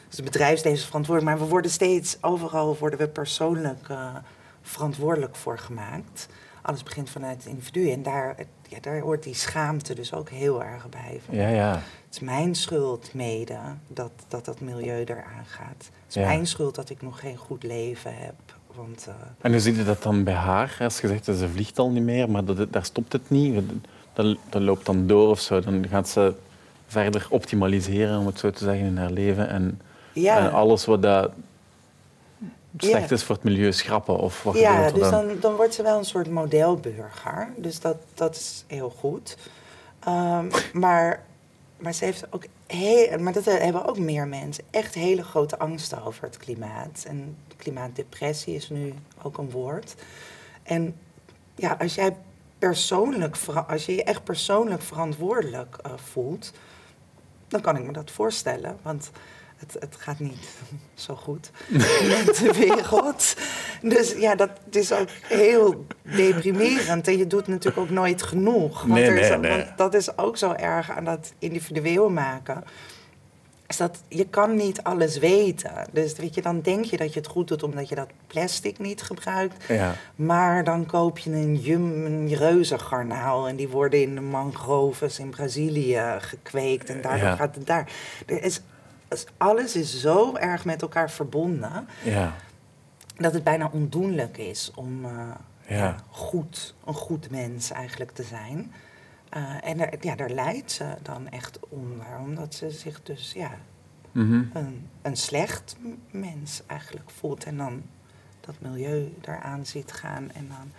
Dus 0.09 0.17
het 0.17 0.25
bedrijfsleven 0.25 0.79
is 0.79 0.85
verantwoordelijk, 0.85 1.37
maar 1.37 1.47
we 1.47 1.53
worden 1.53 1.71
steeds, 1.71 2.17
overal 2.21 2.77
worden 2.77 2.99
we 2.99 3.09
persoonlijk 3.09 3.89
eh, 3.89 4.17
verantwoordelijk 4.63 5.37
voor 5.37 5.59
gemaakt. 5.59 6.29
Alles 6.63 6.83
begint 6.83 7.11
vanuit 7.11 7.37
het 7.37 7.47
individu 7.47 7.91
en 7.91 8.03
daar, 8.03 8.37
ja, 8.69 8.79
daar 8.81 9.01
hoort 9.01 9.23
die 9.23 9.35
schaamte 9.35 9.95
dus 9.95 10.13
ook 10.13 10.29
heel 10.31 10.63
erg 10.65 10.89
bij. 10.89 11.21
Van, 11.27 11.35
Ja, 11.35 11.49
ja. 11.49 11.71
het 11.73 12.15
is 12.15 12.21
mijn 12.21 12.55
schuld 12.55 13.15
mede 13.15 13.59
dat 13.89 14.11
dat, 14.29 14.45
dat 14.45 14.61
milieu 14.61 15.05
eraan 15.05 15.45
gaat. 15.47 15.75
Het 15.79 15.91
is 16.09 16.15
Ja. 16.15 16.27
mijn 16.27 16.47
schuld 16.47 16.75
dat 16.75 16.91
ik 16.91 17.03
nog 17.03 17.21
geen 17.21 17.37
goed 17.37 17.63
leven 17.63 18.17
heb. 18.17 18.35
Want 18.75 19.07
eh, 19.09 19.15
En 19.41 19.51
hoe 19.51 19.61
zie 19.61 19.77
je 19.77 19.85
dat 19.85 20.03
dan 20.03 20.25
bij 20.25 20.35
haar? 20.35 20.77
Als 20.81 21.01
je 21.01 21.09
zegt, 21.09 21.25
ze 21.25 21.49
vliegt 21.49 21.79
al 21.79 21.91
niet 21.91 22.03
meer, 22.03 22.31
maar 22.31 22.45
dat, 22.45 22.73
daar 22.73 22.85
stopt 22.85 23.13
het 23.13 23.31
niet. 23.31 23.63
Dat, 24.13 24.37
dat 24.49 24.63
loopt 24.63 24.87
dan 24.87 25.07
door 25.07 25.29
of 25.31 25.41
zo. 25.41 25.61
Dan 25.61 25.87
gaat 25.89 26.09
ze 26.09 26.35
verder 26.87 27.27
optimaliseren, 27.31 28.19
om 28.19 28.27
het 28.27 28.39
zo 28.39 28.51
te 28.51 28.65
zeggen, 28.65 28.87
in 28.87 28.97
haar 28.97 29.11
leven. 29.11 29.49
En, 29.49 29.81
ja, 30.13 30.39
en 30.39 30.53
alles 30.53 30.85
wat 30.85 31.03
dat 31.03 31.31
slecht 32.77 33.09
Ja. 33.09 33.15
is 33.15 33.25
voor 33.25 33.35
het 33.35 33.45
milieu 33.45 33.73
schrappen. 33.73 34.19
Of 34.19 34.43
wat 34.43 34.59
ja 34.59 34.91
dus 34.91 35.01
dan? 35.01 35.11
dan, 35.11 35.37
dan 35.41 35.55
wordt 35.55 35.75
ze 35.75 35.83
wel 35.83 35.99
een 35.99 36.05
soort 36.05 36.31
modelburger. 36.31 37.49
Dus 37.57 37.81
dat, 37.81 37.97
dat 38.15 38.35
is 38.37 38.65
heel 38.67 38.91
goed. 38.99 39.37
Ehm, 40.01 40.51
maar, 40.73 41.25
maar 41.77 41.93
ze 41.93 42.05
heeft 42.05 42.25
ook 42.31 42.45
heel, 42.67 43.19
maar 43.19 43.33
dat 43.33 43.45
hebben 43.45 43.85
ook 43.85 43.99
meer 43.99 44.29
mensen, 44.29 44.65
echt 44.71 44.95
hele 44.95 45.23
grote 45.23 45.59
angsten 45.59 46.05
over 46.05 46.23
het 46.23 46.37
klimaat. 46.37 47.05
En 47.09 47.37
klimaatdepressie 47.57 48.55
is 48.55 48.69
nu 48.71 48.95
ook 49.23 49.39
een 49.39 49.51
woord. 49.51 49.95
En 50.63 50.97
ja, 51.55 51.77
als 51.81 51.95
jij 51.95 52.17
persoonlijk, 52.59 53.37
als 53.69 53.87
je 53.87 53.95
je 53.95 54.05
echt 54.05 54.25
persoonlijk 54.25 54.83
verantwoordelijk 54.83 55.77
eh, 55.83 55.93
voelt, 55.97 56.53
dan 57.49 57.61
kan 57.61 57.77
ik 57.77 57.85
me 57.85 57.93
dat 57.93 58.11
voorstellen. 58.11 58.79
Want 58.83 59.11
het, 59.57 59.77
het 59.79 59.97
gaat 59.99 60.19
niet 60.19 60.49
zo 60.95 61.15
goed 61.15 61.51
met 62.03 62.37
de 62.37 62.53
wereld. 62.59 63.35
Dus 63.83 64.13
ja, 64.13 64.35
dat 64.35 64.51
is 64.71 64.93
ook 64.93 65.09
heel 65.23 65.87
deprimerend. 66.03 67.09
En 67.09 67.19
je 67.19 67.27
doet 67.27 67.47
natuurlijk 67.47 67.79
ook 67.79 67.91
nooit 67.91 68.23
genoeg. 68.23 68.83
Want, 68.83 68.93
Nee, 68.93 69.21
is 69.21 69.29
nee, 69.29 69.39
want 69.51 69.67
dat 69.77 69.95
is 69.95 70.19
ook 70.19 70.37
zo 70.37 70.53
erg 70.53 70.91
aan 70.91 71.05
dat 71.05 71.33
individueel 71.39 72.11
maken. 72.11 72.65
Is 73.69 73.77
dat 73.77 74.03
je 74.09 74.27
kan 74.29 74.57
niet 74.57 74.83
alles 74.83 75.19
weten. 75.19 75.73
Dus 75.93 76.13
weet 76.17 76.35
je, 76.35 76.43
dan 76.43 76.61
denk 76.61 76.85
je 76.85 76.97
dat 76.97 77.13
je 77.13 77.19
het 77.21 77.29
goed 77.29 77.49
doet 77.49 77.63
omdat 77.63 77.89
je 77.89 77.95
dat 77.95 78.09
plastic 78.27 78.79
niet 78.79 79.03
gebruikt. 79.03 79.65
Ja. 79.69 79.95
Maar 80.17 80.65
dan 80.65 80.87
koop 80.87 81.19
je 81.19 81.31
een, 81.31 81.57
jum, 81.57 82.05
een 82.07 82.35
reuzengarnaal 82.35 83.49
en 83.49 83.57
die 83.57 83.69
worden 83.69 84.01
in 84.03 84.15
de 84.15 84.21
mangroves 84.21 85.19
in 85.19 85.31
Brazilië 85.31 86.03
gekweekt 86.19 86.89
en 86.91 87.01
daardoor 87.01 87.29
Ja. 87.29 87.37
gaat 87.37 87.55
het 87.55 87.67
daar. 87.67 87.91
Er 88.27 88.43
is- 88.43 88.61
alles 89.37 89.77
is 89.77 90.01
zo 90.01 90.35
erg 90.35 90.65
met 90.65 90.83
elkaar 90.83 91.11
verbonden 91.11 91.89
Ja. 92.05 92.35
dat 93.17 93.33
het 93.33 93.45
bijna 93.45 93.69
ondoenlijk 93.73 94.37
is 94.39 94.71
om 94.75 95.05
eh, 95.05 95.11
Ja. 95.69 95.77
ja, 95.77 95.97
goed, 96.11 96.75
een 96.85 96.95
goed 96.95 97.31
mens 97.31 97.71
eigenlijk 97.71 98.11
te 98.11 98.23
zijn. 98.23 98.73
Eh, 99.29 99.65
en 99.65 99.77
daar, 99.79 99.95
ja, 100.01 100.15
daar 100.15 100.31
lijdt 100.31 100.73
ze 100.73 100.95
dan 101.03 101.29
echt 101.29 101.59
onder, 101.69 102.07
omdat 102.21 102.55
ze 102.55 102.71
zich 102.71 103.03
dus 103.03 103.33
ja, 103.33 103.51
Mhm. 104.13 104.45
een, 104.53 104.89
een 105.03 105.17
slecht 105.17 105.77
mens 106.11 106.63
eigenlijk 106.67 107.11
voelt. 107.11 107.45
En 107.45 107.57
dan 107.57 107.83
dat 108.41 108.55
milieu 108.61 109.15
eraan 109.23 109.67
ziet 109.67 109.93
gaan. 109.93 110.31
En, 110.33 110.49
dan, 110.49 110.73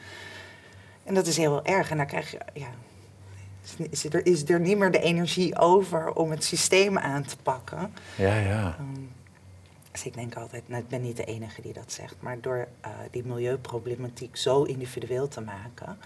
en 1.04 1.14
dat 1.14 1.28
is 1.28 1.38
heel 1.38 1.66
erg. 1.66 1.90
En 1.92 1.98
dan 1.98 2.06
krijg 2.06 2.32
je, 2.32 2.40
ja, 2.54 2.68
is, 3.90 4.06
er, 4.06 4.26
is 4.26 4.50
er 4.50 4.60
niet 4.60 4.78
meer 4.78 4.92
de 4.92 5.02
energie 5.02 5.58
over 5.60 6.14
om 6.14 6.32
het 6.32 6.44
systeem 6.44 6.98
aan 6.98 7.24
te 7.24 7.38
pakken. 7.44 7.94
Ja, 8.16 8.36
ja. 8.36 8.76
Ehm, 8.80 9.02
dus 9.92 10.06
ik 10.06 10.14
denk 10.14 10.36
altijd, 10.36 10.68
nou, 10.68 10.82
ik 10.82 10.88
ben 10.88 11.02
niet 11.02 11.18
de 11.18 11.24
enige 11.24 11.62
die 11.62 11.74
dat 11.74 11.92
zegt, 11.92 12.16
maar 12.20 12.42
door 12.42 12.68
eh, 12.82 12.92
die 13.12 13.26
milieuproblematiek 13.26 14.36
zo 14.36 14.64
individueel 14.64 15.28
te 15.28 15.42
maken, 15.42 15.98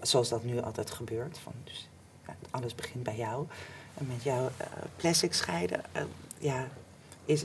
zoals 0.00 0.28
dat 0.28 0.44
nu 0.44 0.60
altijd 0.60 0.90
gebeurt, 0.90 1.38
van 1.38 1.52
dus, 1.64 1.88
ja, 2.26 2.34
alles 2.50 2.74
begint 2.74 3.02
bij 3.02 3.16
jou, 3.16 3.46
en 3.94 4.06
met 4.06 4.22
jouw 4.22 4.50
eh, 4.56 4.66
plastic 4.96 5.34
scheiden, 5.34 5.80
eh, 5.92 6.02
ja, 6.38 6.68
is, 7.24 7.44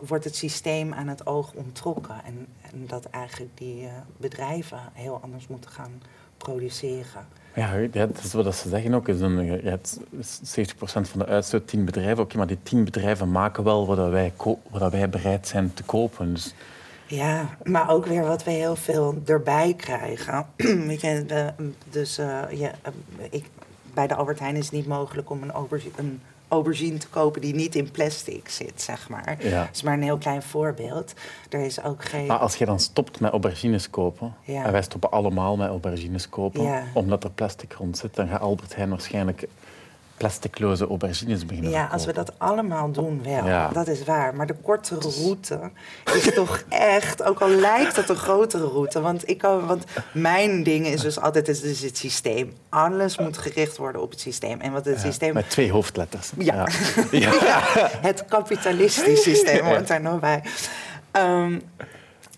wordt 0.00 0.24
het 0.24 0.36
systeem 0.36 0.94
aan 0.94 1.08
het 1.08 1.26
oog 1.26 1.52
onttrokken. 1.52 2.24
En, 2.24 2.46
en 2.60 2.86
dat 2.86 3.04
eigenlijk 3.04 3.58
die 3.58 3.88
bedrijven 4.16 4.80
heel 4.92 5.20
anders 5.22 5.46
moeten 5.46 5.70
gaan 5.70 6.02
produceren. 6.36 7.26
Ja, 7.54 7.86
dat 7.92 8.18
is 8.24 8.32
wat 8.32 8.54
ze 8.54 8.68
zeggen 8.68 8.94
ook. 8.94 9.06
Je 9.06 9.60
hebt 9.64 9.98
70% 9.98 10.02
van 10.82 11.18
de 11.18 11.26
uitstoot 11.26 11.66
10 11.66 11.84
bedrijven. 11.84 12.22
Oké, 12.22 12.36
maar 12.36 12.46
die 12.46 12.58
10 12.62 12.84
bedrijven 12.84 13.30
maken 13.30 13.64
wel 13.64 13.86
wat 13.86 14.10
wij, 14.10 14.32
wat 14.70 14.92
wij 14.92 15.08
bereid 15.08 15.48
zijn 15.48 15.74
te 15.74 15.82
kopen. 15.82 16.32
Dus, 16.34 16.54
Ja, 17.06 17.48
maar 17.64 17.90
ook 17.90 18.06
weer 18.06 18.22
wat 18.22 18.44
we 18.44 18.50
heel 18.50 18.76
veel 18.76 19.22
erbij 19.26 19.74
krijgen. 19.76 20.46
Dus 21.90 22.18
eh, 22.18 22.40
ja, 22.50 22.70
eh, 22.82 22.92
ik, 23.30 23.44
bij 23.94 24.06
de 24.06 24.14
Albert 24.14 24.38
Heijn 24.38 24.56
is 24.56 24.64
het 24.64 24.74
niet 24.74 24.86
mogelijk 24.86 25.30
om 25.30 25.42
een, 25.42 25.50
aubergi- 25.50 25.92
een 25.96 26.20
aubergine 26.52 26.98
te 26.98 27.08
kopen 27.08 27.40
die 27.40 27.54
niet 27.54 27.74
in 27.74 27.90
plastic 27.90 28.48
zit, 28.48 28.82
zeg 28.82 29.08
maar. 29.08 29.36
Ja. 29.38 29.60
Dat 29.60 29.68
is 29.74 29.82
maar 29.82 29.94
een 29.94 30.02
heel 30.02 30.18
klein 30.18 30.42
voorbeeld. 30.42 31.12
Er 31.50 31.60
is 31.64 31.82
ook 31.82 32.04
geen... 32.04 32.26
maar 32.26 32.38
als 32.38 32.56
je 32.56 32.64
dan 32.64 32.80
stopt 32.80 33.20
met 33.20 33.30
aubergines 33.30 33.90
kopen, 33.90 34.34
Ja. 34.44 34.64
en 34.64 34.72
wij 34.72 34.82
stoppen 34.82 35.10
allemaal 35.10 35.56
met 35.56 35.68
aubergines 35.68 36.28
kopen, 36.28 36.62
Ja. 36.62 36.82
omdat 36.94 37.24
er 37.24 37.30
plastic 37.30 37.72
rond 37.72 37.98
zit, 37.98 38.14
dan 38.14 38.28
gaat 38.28 38.40
Albert 38.40 38.74
Heijn 38.76 38.90
waarschijnlijk 38.90 39.48
plasticloze 40.16 40.86
aubergines 40.86 41.46
beginnen 41.46 41.70
Ja, 41.70 41.88
als 41.92 42.04
we 42.04 42.12
dat 42.12 42.32
allemaal 42.38 42.90
doen, 42.90 43.20
wel. 43.22 43.46
Ja. 43.46 43.68
Dat 43.68 43.88
is 43.88 44.04
waar. 44.04 44.34
Maar 44.34 44.46
de 44.46 44.54
kortere 44.62 45.10
route 45.22 45.70
is 46.04 46.34
toch 46.34 46.62
echt, 46.68 47.22
ook 47.22 47.40
al 47.40 47.48
lijkt 47.48 47.96
het 47.96 48.08
een 48.08 48.16
grotere 48.16 48.66
route. 48.66 49.00
Want, 49.00 49.28
ik 49.28 49.38
kan, 49.38 49.66
want 49.66 49.84
mijn 50.12 50.62
ding 50.62 50.86
is 50.86 51.00
dus 51.00 51.20
altijd 51.20 51.48
is 51.48 51.60
dus 51.60 51.80
het 51.80 51.96
systeem. 51.96 52.52
Alles 52.68 53.18
moet 53.18 53.38
gericht 53.38 53.76
worden 53.76 54.02
op 54.02 54.10
het 54.10 54.20
systeem. 54.20 54.60
En 54.60 54.72
wat 54.72 54.84
het 54.84 54.94
Ja, 54.94 55.00
systeem 55.00 55.34
Met 55.34 55.50
twee 55.50 55.72
hoofdletters. 55.72 56.30
Ja. 56.38 56.68
ja. 57.10 57.32
ja, 57.44 57.60
het 58.00 58.24
kapitalistisch 58.28 59.22
systeem 59.22 59.64
hoort 59.64 59.88
daar 59.88 60.00
nog 60.00 60.20
bij. 60.20 60.42
Ehm, 61.10 61.58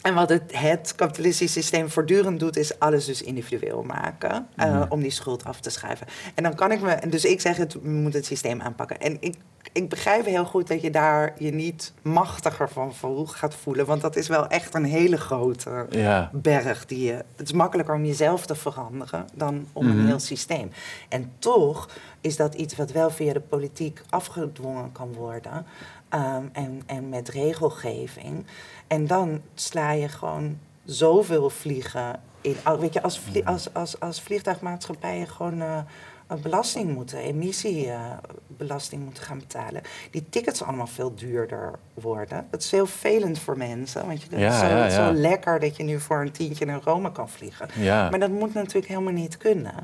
en 0.05 0.15
wat 0.15 0.29
het, 0.29 0.59
het 0.59 0.93
kapitalistisch 0.97 1.53
systeem 1.53 1.91
voortdurend 1.91 2.41
doet, 2.41 2.57
is 2.57 2.79
alles 2.79 3.05
dus 3.05 3.23
individueel 3.23 3.83
maken. 3.83 4.47
eh, 4.57 4.71
Mhm. 4.73 4.85
Om 4.89 5.01
die 5.01 5.11
schuld 5.11 5.45
af 5.45 5.61
te 5.61 5.71
schrijven. 5.71 6.07
En 6.35 6.43
dan 6.43 6.55
kan 6.55 6.73
ik 6.73 6.81
me. 6.81 6.99
Dus 7.09 7.25
ik 7.25 7.41
zeg, 7.41 7.57
het, 7.57 7.73
we 7.73 7.89
moeten 7.89 8.19
het 8.21 8.27
systeem 8.29 8.61
aanpakken. 8.61 9.01
En 9.01 9.17
ik, 9.21 9.37
ik 9.73 9.89
begrijp 9.89 10.25
heel 10.25 10.45
goed 10.45 10.69
dat 10.69 10.83
je 10.83 10.91
daar 10.91 11.35
je 11.39 11.51
niet 11.53 11.93
machtiger 12.03 12.69
van 12.69 12.95
voel, 12.95 13.27
gaat 13.27 13.55
voelen. 13.55 13.87
Want 13.87 14.01
dat 14.01 14.17
is 14.17 14.29
wel 14.29 14.47
echt 14.47 14.75
een 14.75 14.85
hele 14.85 15.17
grote 15.17 15.87
Ja. 15.91 16.31
berg 16.33 16.87
die 16.87 17.05
je. 17.05 17.13
Het 17.37 17.47
is 17.47 17.53
makkelijker 17.53 17.95
om 17.95 18.05
jezelf 18.05 18.47
te 18.47 18.55
veranderen 18.55 19.27
dan 19.35 19.67
om 19.73 19.87
Mhm. 19.87 19.99
een 19.99 20.07
heel 20.07 20.19
systeem. 20.21 20.71
En 21.09 21.33
toch 21.39 21.89
is 22.21 22.37
dat 22.37 22.55
iets 22.55 22.77
wat 22.77 22.91
wel 22.93 23.11
via 23.11 23.33
de 23.33 23.41
politiek 23.41 24.01
afgedwongen 24.11 24.93
kan 24.93 25.13
worden. 25.13 25.67
ehm, 26.09 26.45
en, 26.53 26.83
en 26.87 27.09
met 27.09 27.29
regelgeving. 27.29 28.47
En 28.87 29.07
dan 29.07 29.41
sla 29.55 29.91
je 29.93 30.09
gewoon 30.09 30.59
zoveel 30.85 31.51
vliegen 31.51 32.21
in. 32.41 32.57
Weet 32.79 32.93
je, 32.93 33.03
als, 33.03 33.19
vlie- 33.19 33.47
als, 33.47 33.75
als, 33.75 34.01
als 34.01 34.21
vliegtuigmaatschappijen 34.21 35.29
gewoon. 35.29 35.61
een 35.61 36.41
belasting 36.43 36.95
moeten, 36.95 37.19
emissiebelasting 37.19 39.05
moeten 39.05 39.23
gaan 39.23 39.39
betalen. 39.39 39.83
Die 40.11 40.25
tickets 40.29 40.63
allemaal 40.63 40.87
veel 40.87 41.15
duurder 41.15 41.73
worden. 41.95 42.47
Het 42.51 42.63
is 42.63 42.71
heel 42.71 42.87
vervelend 42.87 43.39
voor 43.39 43.57
mensen, 43.57 44.07
want 44.07 44.23
je, 44.23 44.29
het 44.31 44.39
Ja, 44.41 44.49
is 44.53 44.59
zo, 44.59 44.67
ja, 44.67 44.85
ja. 44.85 44.91
zo 44.91 45.13
lekker 45.21 45.61
dat 45.61 45.77
je 45.77 45.83
nu 45.83 46.01
voor 46.01 46.21
een 46.21 46.31
tientje 46.33 46.65
naar 46.65 46.81
Rome 46.85 47.13
kan 47.13 47.29
vliegen. 47.29 47.69
Maar 48.11 48.19
dat 48.19 48.31
moet 48.31 48.55
natuurlijk 48.55 48.87
helemaal 48.87 49.13
niet 49.13 49.37
kunnen. 49.37 49.75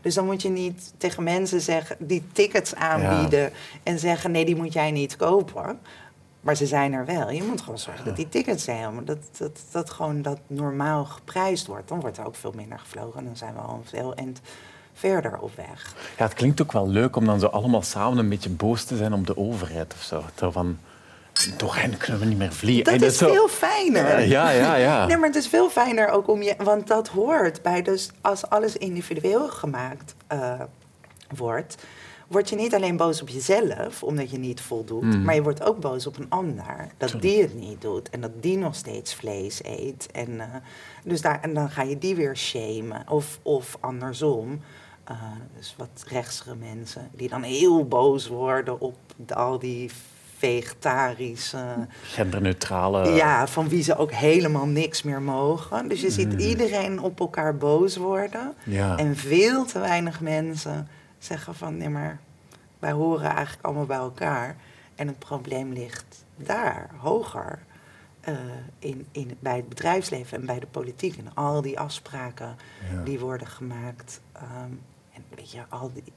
Dus 0.00 0.14
dan 0.14 0.24
moet 0.24 0.42
je 0.42 0.48
niet 0.48 0.92
tegen 0.96 1.22
mensen 1.22 1.60
zeggen, 1.60 1.96
die 1.98 2.22
tickets 2.32 2.74
aanbieden 2.74 3.52
en 3.82 3.98
zeggen: 3.98 4.30
nee, 4.30 4.44
die 4.44 4.56
moet 4.56 4.72
jij 4.72 4.90
niet 4.90 5.16
kopen. 5.16 5.78
Maar 6.46 6.54
ze 6.56 6.66
zijn 6.66 6.92
er 6.92 7.04
wel. 7.04 7.30
Je 7.30 7.42
moet 7.42 7.60
gewoon 7.60 7.78
zorgen 7.78 8.04
dat 8.04 8.16
die 8.16 8.28
tickets 8.28 8.64
zijn. 8.64 9.04
Dat, 9.04 9.18
dat, 9.38 9.60
dat 9.70 9.90
gewoon 9.90 10.22
dat 10.22 10.38
normaal 10.46 11.04
geprijsd 11.04 11.66
wordt. 11.66 11.88
Dan 11.88 12.00
wordt 12.00 12.18
er 12.18 12.26
ook 12.26 12.34
veel 12.36 12.52
minder 12.56 12.78
gevlogen. 12.78 13.18
En 13.18 13.24
dan 13.24 13.36
zijn 13.36 13.54
we 13.54 13.60
al 13.60 13.82
veel 13.84 14.14
en 14.14 14.36
verder 14.92 15.38
op 15.38 15.56
weg. 15.56 15.94
Ja, 16.18 16.24
het 16.24 16.34
klinkt 16.34 16.62
ook 16.62 16.72
wel 16.72 16.88
leuk 16.88 17.16
om 17.16 17.24
dan 17.24 17.40
zo 17.40 17.46
allemaal 17.46 17.82
samen 17.82 18.18
een 18.18 18.28
beetje 18.28 18.50
boos 18.50 18.84
te 18.84 18.96
zijn 18.96 19.12
op 19.12 19.26
de 19.26 19.36
overheid 19.36 19.94
of 19.94 20.02
zo. 20.02 20.22
Zo 20.38 20.50
van, 20.50 20.78
door 21.56 21.74
hen 21.76 21.96
kunnen 21.96 22.20
we 22.20 22.26
niet 22.26 22.38
meer 22.38 22.52
vliegen. 22.52 22.84
Dat 22.84 23.00
Hey, 23.00 23.08
is 23.08 23.18
zo- 23.18 23.32
veel 23.32 23.48
fijner. 23.48 24.26
Ja, 24.26 24.50
ja, 24.50 24.74
ja. 24.74 25.06
Nee, 25.06 25.16
maar 25.16 25.28
het 25.28 25.36
is 25.36 25.48
veel 25.48 25.70
fijner 25.70 26.08
ook 26.08 26.28
om 26.28 26.42
je... 26.42 26.54
Want 26.58 26.86
dat 26.86 27.08
hoort 27.08 27.62
bij 27.62 27.82
dus... 27.82 28.10
Als 28.20 28.48
alles 28.48 28.76
individueel 28.76 29.48
gemaakt 29.48 30.14
eh, 30.26 30.60
wordt... 31.36 31.76
word 32.26 32.48
je 32.48 32.56
niet 32.56 32.74
alleen 32.74 32.96
boos 32.96 33.22
op 33.22 33.28
jezelf, 33.28 34.02
omdat 34.02 34.30
je 34.30 34.38
niet 34.38 34.60
voldoet... 34.60 35.02
Mm. 35.02 35.22
maar 35.22 35.34
je 35.34 35.42
wordt 35.42 35.62
ook 35.62 35.80
boos 35.80 36.06
op 36.06 36.18
een 36.18 36.26
ander. 36.30 36.88
Dat 36.96 37.14
die 37.20 37.42
het 37.42 37.54
niet 37.54 37.80
doet. 37.80 38.10
En 38.10 38.20
dat 38.20 38.30
die 38.42 38.56
nog 38.58 38.74
steeds 38.74 39.14
vlees 39.14 39.64
eet. 39.64 40.08
En, 40.12 40.40
eh, 40.40 40.46
dus 41.04 41.20
daar, 41.20 41.40
en 41.42 41.54
dan 41.54 41.70
ga 41.70 41.82
je 41.82 41.98
die 41.98 42.14
weer 42.14 42.36
shamen. 42.36 43.04
Of, 43.08 43.38
of 43.42 43.76
andersom... 43.80 44.60
eh, 45.04 45.16
dus 45.56 45.74
wat 45.78 46.04
rechtsere 46.08 46.54
mensen 46.54 47.08
die 47.12 47.28
dan 47.28 47.42
heel 47.42 47.84
boos 47.88 48.26
worden 48.28 48.80
op 48.80 48.96
de- 49.16 49.34
al 49.34 49.58
die 49.58 49.90
vegetarische 50.38 51.86
Genderneutrale... 52.02 53.08
ja, 53.08 53.46
van 53.46 53.68
wie 53.68 53.82
ze 53.82 53.96
ook 53.96 54.12
helemaal 54.12 54.66
niks 54.66 55.02
meer 55.02 55.22
mogen. 55.22 55.88
Dus 55.88 56.00
je 56.00 56.10
ziet 56.10 56.32
Mm. 56.32 56.38
iedereen 56.38 57.00
op 57.00 57.20
elkaar 57.20 57.56
boos 57.56 57.96
worden. 57.96 58.54
Ja. 58.64 58.96
En 58.96 59.16
veel 59.16 59.64
te 59.64 59.78
weinig 59.78 60.20
mensen 60.20 60.88
zeggen 61.18 61.54
van... 61.54 61.76
nee, 61.76 61.88
maar 61.88 62.18
wij 62.78 62.92
horen 62.92 63.30
eigenlijk 63.30 63.64
allemaal 63.66 63.86
bij 63.86 63.96
elkaar. 63.96 64.56
En 64.94 65.06
het 65.06 65.18
probleem 65.18 65.72
ligt 65.72 66.24
daar, 66.36 66.90
hoger. 66.96 67.58
eh, 68.20 68.34
in, 68.78 69.06
in, 69.12 69.36
bij 69.40 69.56
het 69.56 69.68
bedrijfsleven 69.68 70.38
en 70.40 70.46
bij 70.46 70.58
de 70.60 70.66
politiek. 70.66 71.16
En 71.16 71.34
al 71.34 71.62
die 71.62 71.78
afspraken 71.78 72.56
Ja. 72.94 73.02
die 73.02 73.18
worden 73.20 73.46
gemaakt. 73.46 74.20
ehm, 74.32 74.70
en 75.12 75.24
weet 75.34 75.50
je, 75.50 75.62
al 75.68 75.92
die, 75.92 76.12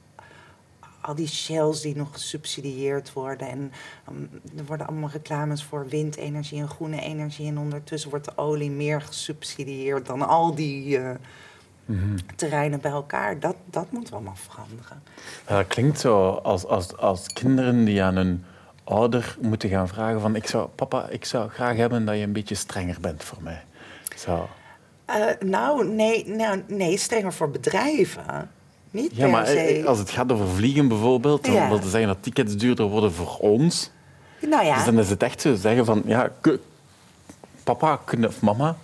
al 1.00 1.14
die 1.14 1.26
shells 1.28 1.80
die 1.80 1.96
nog 1.96 2.12
gesubsidieerd 2.12 3.12
worden. 3.12 3.48
En 3.48 3.72
um, 4.10 4.30
er 4.56 4.64
worden 4.64 4.86
allemaal 4.86 5.10
reclames 5.10 5.64
voor 5.64 5.88
windenergie 5.88 6.60
en 6.60 6.68
groene 6.68 7.00
energie. 7.00 7.46
En 7.46 7.58
ondertussen 7.58 8.10
wordt 8.10 8.24
de 8.24 8.36
olie 8.36 8.70
meer 8.70 9.00
gesubsidieerd 9.00 10.06
dan 10.06 10.22
al 10.28 10.54
die 10.54 10.98
eh, 10.98 11.14
Terreinen 12.36 12.80
bij 12.80 12.90
elkaar. 12.90 13.38
Dat, 13.40 13.56
dat 13.64 13.86
moeten 13.90 14.10
we 14.10 14.16
allemaal 14.16 14.36
veranderen. 14.36 15.02
Ja, 15.48 15.56
dat 15.56 15.66
klinkt 15.66 16.00
zo 16.00 16.28
als, 16.30 16.66
als, 16.66 16.96
als 16.96 17.26
kinderen 17.32 17.84
die 17.84 18.02
aan 18.02 18.16
hun 18.16 18.44
ouder 18.84 19.36
moeten 19.40 19.68
gaan 19.68 19.88
vragen 19.88 20.20
van... 20.20 20.36
Ik 20.36 20.46
zou, 20.46 20.68
papa, 20.74 21.08
ik 21.08 21.24
zou 21.24 21.48
graag 21.50 21.76
hebben 21.76 22.04
dat 22.04 22.16
je 22.16 22.22
een 22.22 22.32
beetje 22.32 22.54
strenger 22.54 22.96
bent 23.00 23.24
voor 23.24 23.38
mij. 23.42 23.62
Zo. 24.16 24.48
Eh, 25.04 25.16
nou, 25.40 25.88
nee, 25.88 26.28
nou, 26.28 26.62
nee, 26.66 26.96
strenger 26.96 27.32
voor 27.32 27.50
bedrijven. 27.50 28.50
Niet 28.90 29.10
Ja, 29.16 29.20
per 29.22 29.30
maar 29.30 29.46
se. 29.46 29.52
eh, 29.60 29.84
als 29.86 29.98
het 29.98 30.10
gaat 30.10 30.32
over 30.32 30.48
vliegen 30.48 30.88
bijvoorbeeld, 30.88 31.44
dan 31.44 31.54
Ja. 31.54 31.68
wil 31.68 31.80
dat 31.80 31.88
zeggen 31.88 32.08
dat 32.08 32.22
tickets 32.22 32.56
duurder 32.56 32.86
worden 32.86 33.12
voor 33.12 33.36
ons. 33.36 33.90
nou 34.40 34.64
ja, 34.64 34.74
Dus 34.74 34.84
dan 34.84 34.98
is 34.98 35.10
het 35.10 35.22
echt 35.22 35.40
zo 35.40 35.54
zeggen 35.54 35.84
van, 35.84 36.02
ja, 36.06 36.30
papa 37.64 38.00
of 38.26 38.40
mama 38.40 38.76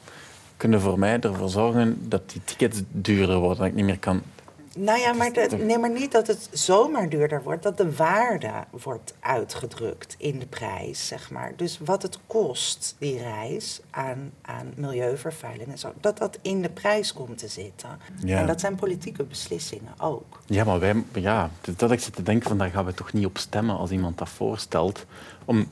kunnen 0.56 0.80
voor 0.80 0.98
mij 0.98 1.20
ervoor 1.20 1.48
zorgen 1.48 2.08
dat 2.08 2.30
die 2.30 2.40
tickets 2.44 2.82
duurder 2.92 3.38
worden, 3.38 3.58
dat 3.58 3.66
ik 3.66 3.74
niet 3.74 3.84
meer 3.84 3.98
kan. 3.98 4.22
Nou 4.78 4.98
ja, 4.98 5.12
maar, 5.12 5.32
Dus 5.32 5.48
de, 5.48 5.56
de- 5.56 5.64
nee, 5.64 5.78
maar 5.78 5.90
niet 5.90 6.12
dat 6.12 6.26
het 6.26 6.48
zomaar 6.52 7.08
duurder 7.08 7.42
wordt, 7.42 7.62
dat 7.62 7.76
de 7.76 7.94
waarde 7.96 8.50
wordt 8.70 9.14
uitgedrukt 9.20 10.14
in 10.18 10.38
de 10.38 10.46
prijs, 10.46 11.06
zeg 11.06 11.30
maar. 11.30 11.52
Dus 11.56 11.78
wat 11.84 12.02
het 12.02 12.18
kost, 12.26 12.96
die 12.98 13.18
reis, 13.18 13.80
aan, 13.90 14.30
aan 14.42 14.72
milieuvervuiling 14.76 15.68
en 15.70 15.78
zo, 15.78 15.92
dat 16.00 16.18
dat 16.18 16.38
in 16.42 16.62
de 16.62 16.68
prijs 16.68 17.12
komt 17.12 17.38
te 17.38 17.48
zitten. 17.48 17.88
Ja. 18.24 18.38
En 18.40 18.46
dat 18.46 18.60
zijn 18.60 18.74
politieke 18.74 19.22
beslissingen 19.24 19.92
ook. 19.98 20.40
Ja, 20.46 20.64
maar 20.64 20.78
wij, 20.80 21.04
ja, 21.14 21.50
dus 21.60 21.76
dat 21.76 21.90
ik 21.92 22.00
zit 22.00 22.14
te 22.14 22.22
denken 22.22 22.48
van, 22.48 22.58
daar 22.58 22.70
gaan 22.70 22.84
we 22.84 22.94
toch 22.94 23.12
niet 23.12 23.26
op 23.26 23.38
stemmen 23.38 23.76
als 23.76 23.90
iemand 23.90 24.18
dat 24.18 24.28
voorstelt. 24.28 25.04
Om, 25.44 25.68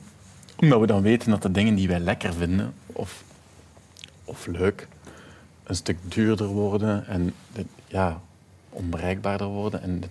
omdat 0.59 0.79
we 0.79 0.87
dan 0.87 1.01
weten 1.01 1.29
dat 1.29 1.41
de 1.41 1.51
dingen 1.51 1.75
die 1.75 1.87
wij 1.87 1.99
lekker 1.99 2.33
vinden, 2.33 2.73
of, 2.85 3.23
of 4.25 4.45
leuk, 4.45 4.87
een 5.63 5.75
stuk 5.75 5.97
duurder 6.03 6.47
worden 6.47 7.07
en 7.07 7.33
ja, 7.87 8.21
onbereikbaarder 8.69 9.47
worden. 9.47 9.81
En 9.81 10.03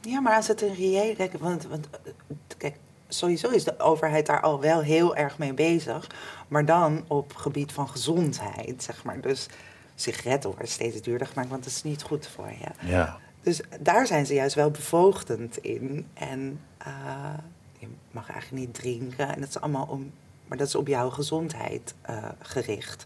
Ja, 0.00 0.20
maar 0.20 0.36
als 0.36 0.48
het 0.48 0.62
een 0.62 0.74
reëel... 0.74 1.14
Kijk, 1.14 1.32
want, 1.32 1.66
want 1.66 1.88
eh, 1.90 2.12
kijk, 2.56 2.76
sowieso 3.08 3.48
is 3.48 3.64
de 3.64 3.80
overheid 3.80 4.26
daar 4.26 4.40
al 4.40 4.60
wel 4.60 4.80
heel 4.80 5.16
erg 5.16 5.38
mee 5.38 5.54
bezig. 5.54 6.06
Maar 6.48 6.64
dan 6.64 7.04
op 7.06 7.34
gebied 7.34 7.72
van 7.72 7.88
gezondheid, 7.88 8.82
zeg 8.82 9.04
maar. 9.04 9.20
Dus 9.20 9.46
sigaretten 9.94 10.50
worden 10.50 10.68
steeds 10.68 11.02
duurder 11.02 11.26
gemaakt, 11.26 11.48
want 11.48 11.64
dat 11.64 11.72
is 11.72 11.82
niet 11.82 12.02
goed 12.02 12.26
voor 12.26 12.50
je. 12.50 12.88
ja. 12.88 13.18
Dus 13.42 13.60
daar 13.80 14.06
zijn 14.06 14.26
ze 14.26 14.34
juist 14.34 14.54
wel 14.54 14.70
bevoogdend 14.70 15.56
in. 15.56 16.06
En 16.14 16.60
eh, 16.78 17.34
je 17.78 17.86
mag 18.10 18.30
eigenlijk 18.30 18.66
niet 18.66 18.74
drinken. 18.74 19.34
En 19.34 19.40
dat 19.40 19.48
is 19.48 19.60
allemaal 19.60 19.86
om... 19.86 20.12
Maar 20.46 20.58
dat 20.58 20.66
is 20.66 20.74
op 20.74 20.86
jouw 20.86 21.10
gezondheid 21.10 21.94
eh, 22.00 22.24
gericht. 22.38 23.04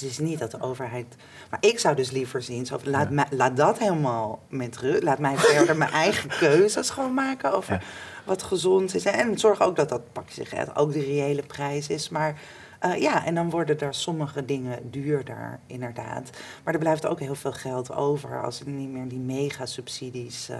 Dus 0.00 0.02
het 0.02 0.20
is 0.20 0.26
niet 0.26 0.38
dat 0.38 0.50
de 0.50 0.60
overheid... 0.60 1.06
Maar 1.50 1.58
ik 1.62 1.78
zou 1.78 1.96
dus 1.96 2.10
liever 2.10 2.42
zien... 2.42 2.66
Zo, 2.66 2.78
laat, 2.84 3.10
mij- 3.10 3.26
laat 3.30 3.56
dat 3.56 3.78
helemaal 3.78 4.42
met 4.48 4.76
rust. 4.76 5.02
Laat 5.02 5.18
mij 5.18 5.36
verder 5.36 5.76
mijn 5.76 5.90
eigen 5.90 6.30
keuzes 6.40 6.90
gewoon 6.90 7.14
maken 7.14 7.52
over 7.52 7.72
Ja. 7.72 7.80
wat 8.24 8.42
gezond 8.42 8.94
is. 8.94 9.04
En 9.04 9.38
zorg 9.38 9.60
ook 9.60 9.76
dat 9.76 9.88
dat 9.88 10.12
pakje 10.12 10.32
sigaret 10.44 10.76
ook 10.76 10.92
de 10.92 11.00
reële 11.00 11.42
prijs 11.42 11.88
is. 11.88 12.08
Maar 12.08 12.40
eh, 12.78 13.00
ja, 13.00 13.24
en 13.26 13.34
dan 13.34 13.50
worden 13.50 13.80
er 13.80 13.94
sommige 13.94 14.44
dingen 14.44 14.90
duurder, 14.90 15.58
inderdaad. 15.66 16.30
Maar 16.64 16.74
er 16.74 16.80
blijft 16.80 17.06
ook 17.06 17.20
heel 17.20 17.34
veel 17.34 17.52
geld 17.52 17.92
over 17.94 18.42
als 18.42 18.60
er 18.60 18.68
niet 18.68 18.88
meer 18.90 19.08
die 19.08 19.18
mega-subsidies... 19.18 20.48
eh, 20.48 20.56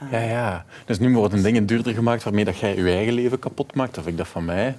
eh, 0.00 0.10
Ja, 0.12 0.18
ja. 0.20 0.64
Dus 0.84 0.98
nu 0.98 1.14
worden 1.14 1.42
dingen 1.42 1.66
duurder 1.66 1.94
gemaakt 1.94 2.22
waarmee 2.22 2.44
dat 2.44 2.58
jij 2.58 2.76
je 2.76 2.90
eigen 2.90 3.12
leven 3.14 3.38
kapot 3.38 3.74
maakt. 3.74 3.98
Of 3.98 4.06
ik 4.06 4.16
dat 4.16 4.28
van 4.28 4.44
mij, 4.44 4.76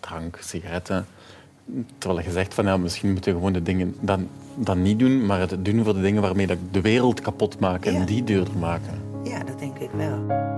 drank, 0.00 0.38
sigaretten. 0.40 1.06
Terwijl 1.98 2.24
je 2.24 2.32
zegt 2.32 2.54
van 2.54 2.64
ja, 2.64 2.76
misschien 2.76 3.12
moeten 3.12 3.32
we 3.32 3.38
gewoon 3.38 3.52
de 3.52 3.62
dingen 3.62 3.94
dan, 4.00 4.28
dan 4.54 4.82
niet 4.82 4.98
doen, 4.98 5.26
maar 5.26 5.40
het 5.40 5.64
doen 5.64 5.84
voor 5.84 5.94
de 5.94 6.00
dingen 6.00 6.22
waarmee 6.22 6.46
dat 6.46 6.58
de 6.70 6.80
wereld 6.80 7.20
kapot 7.20 7.60
maak 7.60 7.84
en 7.84 8.04
die 8.04 8.24
duurder 8.24 8.58
maken. 8.58 9.00
ja, 9.24 9.44
dat 9.44 9.58
denk 9.58 9.78
ik 9.78 9.90
wel. 9.90 10.54